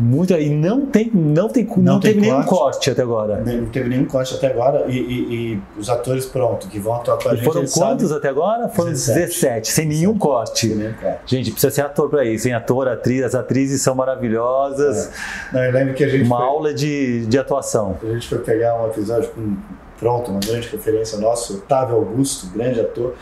[0.00, 2.48] Muito e não tem não tem não, Não tem teve nenhum corte.
[2.50, 3.38] corte até agora.
[3.44, 7.18] Não teve nenhum corte até agora e, e- e os atores pronto que vão atuar
[7.20, 7.44] com a E gente.
[7.44, 8.68] foram quantos até agora?
[8.68, 9.26] Foram 17.
[9.26, 10.68] 17, sem nenhum corte.
[10.68, 11.18] sabem nenhum corte.
[11.26, 12.54] Gente, precisa ser ator para isso, hein?
[12.54, 15.10] Ator, atriz, as atrizes são maravilhosas.
[15.52, 17.96] Não, eu lembro que a gente Uma foi- aula de, de atuação.
[18.00, 19.56] A gente foi pegar um episódio com
[19.98, 23.14] pronto, uma grande referência nossa, Otávio Augusto, grande ator.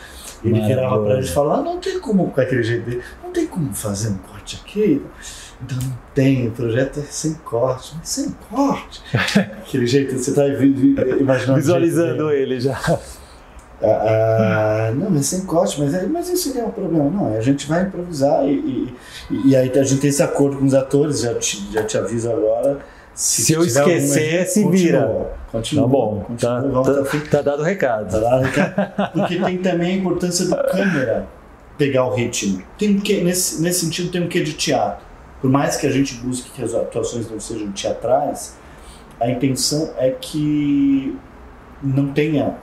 [0.45, 3.33] Ele virava pra gente e falava, ah, não tem como, com aquele jeito dele, não
[3.33, 5.03] tem como fazer um corte aqui.
[5.65, 9.03] Então não tem, o projeto é sem corte, mas sem corte.
[9.39, 11.57] aquele jeito, você tá imaginando.
[11.59, 12.79] Visualizando ele já.
[13.83, 17.11] Ah, ah, não, mas sem corte, mas, aí- mas isso não é um problema.
[17.11, 18.53] Não, a gente vai improvisar e,
[19.31, 21.97] e- e aí a gente tem esse acordo com os atores, já te, já te
[21.99, 22.79] aviso agora.
[23.17, 25.37] Se eu tiver algum esquecer, se continua, vira.
[25.51, 27.21] Continua, Tá bom, continua, tá, tá- o fim.
[27.21, 28.11] tá dado o recado.
[28.11, 29.13] Tá lá, Ricardo?
[29.13, 31.27] Porque tem também a importância do câmera
[31.79, 32.63] pegar o ritmo.
[32.79, 35.05] Tem que, nesse, nesse sentido, tem um quê de teatro.
[35.41, 38.55] Por mais que a gente busque que as atuações não sejam teatrais,
[39.19, 41.17] a intenção é que
[41.83, 42.55] não tenha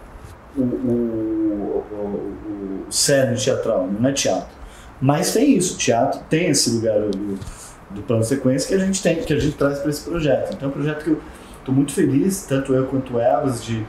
[0.56, 4.54] o, o, o, o cerne teatral, não é teatro.
[5.02, 7.40] Mas tem isso, teatro tem esse lugar do,
[7.94, 10.54] do plano sequência que a gente tem, que a gente traz para esse projeto.
[10.54, 11.22] Então é um projeto que eu
[11.60, 13.86] estou muito feliz, tanto eu quanto elas, de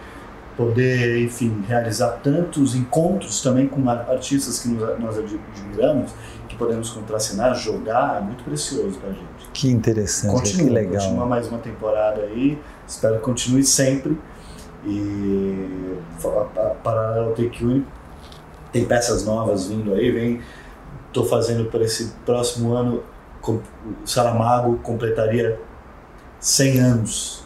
[0.57, 6.13] poder, enfim, realizar tantos encontros também com ar- artistas que nos- nós admiramos,
[6.49, 9.25] que podemos contracenar, jogar, é muito precioso para a gente.
[9.53, 11.03] Que interessante, Continua, que legal.
[11.03, 12.57] continua mais uma temporada aí,
[12.87, 14.17] espero que continue sempre.
[14.87, 15.97] E
[16.83, 17.87] paralelo Take Único,
[18.73, 20.41] tem peças novas vindo aí, vem.
[21.09, 23.03] Estou fazendo para esse próximo ano,
[23.53, 23.63] o
[24.05, 25.59] Saramago completaria
[26.41, 27.45] 100 anos.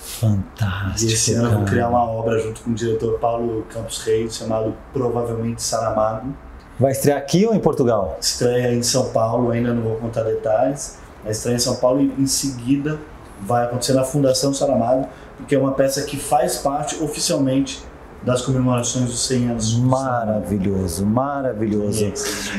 [0.00, 1.10] Fantástico.
[1.10, 4.36] E esse ano eu vou criar uma obra junto com o diretor Paulo Campos Reis,
[4.36, 6.32] chamado Provavelmente Saramago.
[6.78, 8.16] Vai estrear aqui ou em Portugal?
[8.20, 10.98] Estreia em São Paulo, ainda não vou contar detalhes.
[11.24, 12.98] A estreia em São Paulo e em seguida
[13.40, 17.84] vai acontecer na Fundação Saramago, porque é uma peça que faz parte oficialmente
[18.22, 19.76] das comemorações dos 100 anos.
[19.78, 22.12] Maravilhoso, maravilhoso.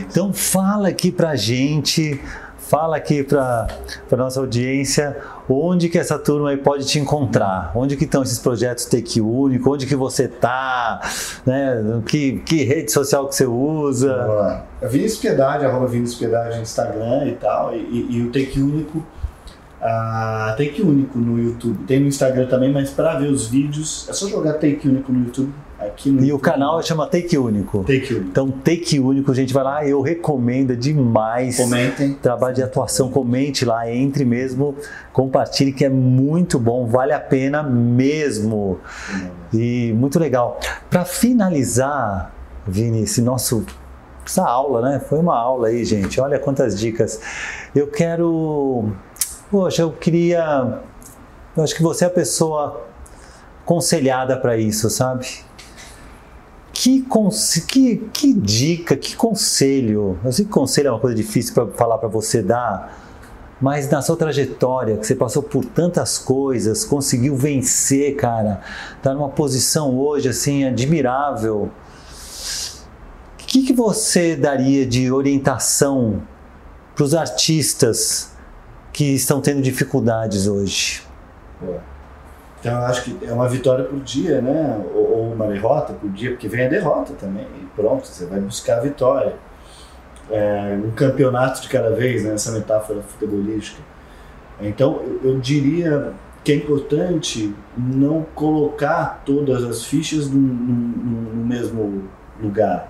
[0.10, 2.22] Então fala aqui pra gente,
[2.68, 3.68] Fala aqui para
[4.12, 5.18] a nossa audiência
[5.50, 9.74] onde que essa turma aí pode te encontrar, onde que estão esses projetos Take Único,
[9.74, 11.02] onde que você tá,
[11.46, 12.02] né?
[12.06, 14.64] que, que rede social que você usa.
[14.82, 19.04] Vinícius Piedade, arroba Vinícius Piedade no Instagram e tal, e, e, o Take Único
[19.84, 21.84] ah, Take Único no YouTube.
[21.86, 25.26] Tem no Instagram também, mas para ver os vídeos é só jogar Take Único no
[25.26, 25.54] YouTube.
[26.06, 27.80] E o canal chama Take Único.
[27.80, 28.30] Take Único.
[28.30, 31.58] Então, Take Único, gente, vai lá, eu recomendo demais.
[31.58, 32.14] Comentem.
[32.14, 34.76] Trabalho de atuação, comente lá, entre mesmo,
[35.12, 38.80] compartilhe, que é muito bom, vale a pena mesmo.
[39.54, 40.60] E muito legal.
[40.90, 42.34] Para finalizar,
[42.68, 43.66] Vini, esse nosso
[44.26, 45.02] essa aula, né?
[45.02, 46.22] Foi uma aula aí, gente.
[46.22, 47.20] Olha quantas dicas.
[47.76, 48.94] Eu quero
[49.54, 50.80] Poxa, eu queria.
[51.56, 52.88] Eu acho que você é a pessoa
[53.62, 55.28] aconselhada para isso, sabe?
[56.84, 57.02] Que,
[57.66, 60.20] que, que dica, que conselho.
[60.22, 63.00] Eu sei que conselho é uma coisa difícil para falar para você dar,
[63.62, 68.60] mas na sua trajetória, que você passou por tantas coisas, conseguiu vencer, cara,
[69.02, 71.72] tá numa posição hoje assim admirável.
[73.42, 76.22] O que, que você daria de orientação
[76.94, 78.34] para os artistas
[78.92, 81.02] que estão tendo dificuldades hoje?
[82.60, 84.82] Então eu acho que é uma vitória por dia, né?
[85.34, 87.46] Uma derrota por dia, porque vem a derrota também.
[87.62, 89.36] E pronto, você vai buscar a vitória.
[90.32, 92.34] É, um campeonato de cada vez, né?
[92.34, 93.82] Essa metáfora futebolística.
[94.62, 101.46] Então eu, eu diria que é importante não colocar todas as fichas no, no, no
[101.46, 102.04] mesmo
[102.42, 102.90] lugar.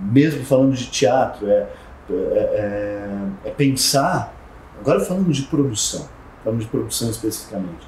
[0.00, 1.66] Mesmo falando de teatro, é,
[2.10, 4.34] é, é, é pensar
[4.80, 6.08] Agora falando de produção,
[6.42, 7.86] falando de produção especificamente,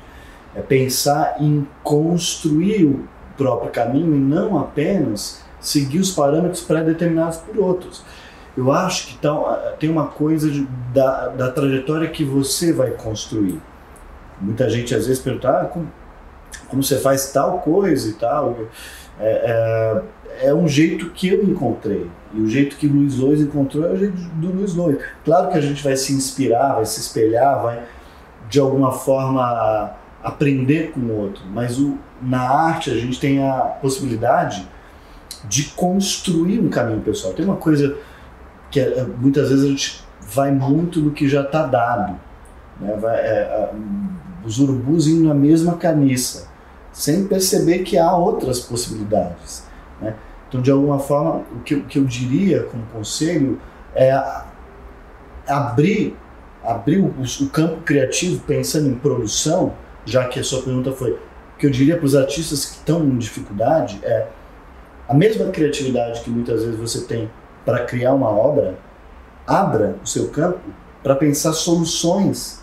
[0.55, 7.59] é pensar em construir o próprio caminho e não apenas seguir os parâmetros pré-determinados por
[7.59, 8.03] outros.
[8.57, 13.61] Eu acho que tá, tem uma coisa de, da, da trajetória que você vai construir.
[14.41, 15.91] Muita gente às vezes pergunta ah, como,
[16.69, 18.57] como você faz tal coisa e tal.
[19.21, 20.03] É,
[20.41, 22.11] é, é, um jeito que eu encontrei.
[22.33, 24.99] E o jeito que Luiz Lois encontrou é o jeito do Luiz Lois.
[25.25, 27.83] Claro que a gente vai se inspirar, vai se espelhar, vai
[28.49, 29.93] de alguma forma
[30.23, 34.67] aprender com o outro, mas o, na arte a gente tem a possibilidade
[35.45, 37.35] de construir um caminho pessoal.
[37.35, 37.97] Tem uma coisa
[38.71, 42.19] que é, muitas vezes a gente vai muito no que já está dado.
[42.81, 42.97] Né?
[43.01, 43.71] Vai, é,
[44.45, 46.49] os urubus indo na mesma caniça
[46.93, 49.65] sem perceber que há outras possibilidades.
[50.01, 50.15] Né?
[50.49, 53.61] Então, de alguma forma, o que, o que eu diria como conselho
[53.95, 54.19] é
[55.47, 56.17] abrir,
[56.65, 59.75] abrir o, o, campo criativo pensando em produção,
[60.07, 61.19] já que a sua pergunta foi,
[61.59, 64.27] que eu diria para os artistas que estão em dificuldade é
[65.09, 67.31] a mesma criatividade que muitas vezes você tem
[67.65, 68.77] para criar uma obra,
[69.47, 70.61] abra o seu campo
[71.03, 72.63] para pensar soluções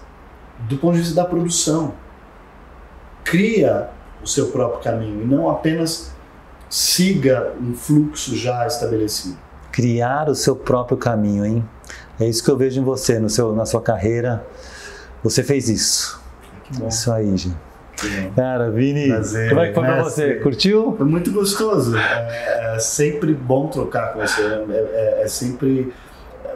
[0.68, 1.94] do ponto de vista da produção.
[3.24, 3.90] Cria
[4.22, 6.12] o seu próprio caminho e não apenas
[6.70, 9.38] siga um fluxo já estabelecido.
[9.72, 11.70] Criar o seu próprio caminho, hein?
[12.20, 14.46] É isso que eu vejo em você, no seu, na sua carreira.
[15.24, 16.22] Você fez isso.
[16.88, 17.73] Isso aí, gente.
[18.36, 20.36] Cara, Vini, Prazer, como é que foi pra você?
[20.36, 20.96] Curtiu?
[20.98, 21.96] Foi muito gostoso.
[21.98, 24.42] É, é, sempre bom trocar com você.
[24.42, 25.94] É, é, é sempre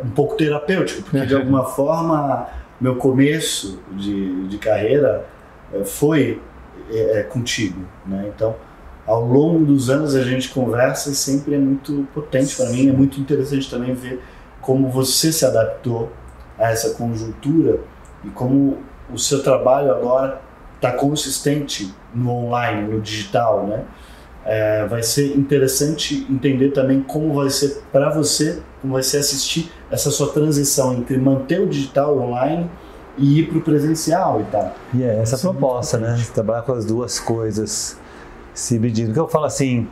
[0.04, 2.48] um pouco terapêutico, porque de alguma forma
[2.80, 5.26] meu começo de, de carreira
[5.74, 6.42] é, foi
[6.92, 8.32] é, contigo, né?
[8.34, 8.56] Então,
[9.06, 12.92] ao longo dos anos a gente conversa e sempre é muito potente para mim, é
[12.92, 14.22] muito interessante também ver
[14.62, 16.12] como você se adaptou
[16.60, 17.80] a essa conjuntura
[18.24, 18.80] e como
[19.12, 20.42] o seu trabalho agora
[20.78, 23.84] está consistente no online, no digital, né?
[24.46, 29.70] É, vai ser interessante entender também como vai ser para você, como vai ser assistir
[29.92, 32.70] essa sua transição entre manter o digital online
[33.18, 34.74] e ir para o presencial e tal.
[34.94, 36.18] E é essa a proposta, né?
[36.34, 37.98] Trabalhar com as duas coisas
[38.54, 39.12] se dividindo.
[39.12, 39.88] Que eu falo assim,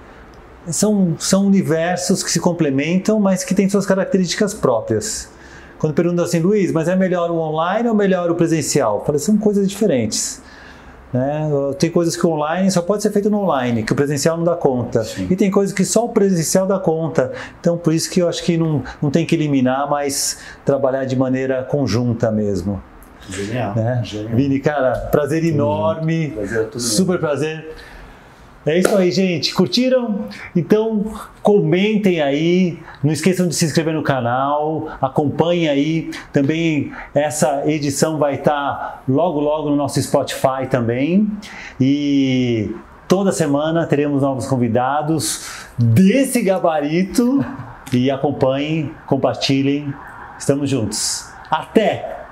[0.68, 5.30] são, são universos que se complementam, mas que têm suas características próprias.
[5.80, 9.00] Quando perguntam assim, Luiz, mas é melhor o online ou melhor o presencial?
[9.00, 10.42] Eu falo, são coisas diferentes.
[11.16, 11.50] Né?
[11.80, 14.56] Tem coisas que online só pode ser feito no online, que o presencial não dá
[14.56, 15.02] conta.
[15.06, 15.28] Sim.
[15.30, 17.32] E tem coisas que só o presencial dá conta.
[17.58, 21.16] Então, por isso que eu acho que não, não tem que eliminar, mas trabalhar de
[21.16, 22.84] maneira conjunta mesmo.
[23.30, 23.74] Genial.
[23.76, 24.02] Né?
[24.04, 24.36] Genial.
[24.36, 26.32] Vini, cara, prazer enorme.
[26.32, 27.74] Prazer, super prazer.
[28.66, 29.54] É isso aí, gente.
[29.54, 30.26] Curtiram?
[30.56, 31.06] Então
[31.44, 32.80] comentem aí.
[33.04, 34.88] Não esqueçam de se inscrever no canal.
[35.00, 36.12] Acompanhem aí.
[36.34, 41.30] Também essa edição vai estar logo, logo no nosso Spotify também.
[41.80, 42.72] E
[43.08, 47.46] toda semana teremos novos convidados desse gabarito.
[47.94, 49.94] E acompanhem, compartilhem.
[50.40, 51.30] Estamos juntos.
[51.52, 52.25] Até!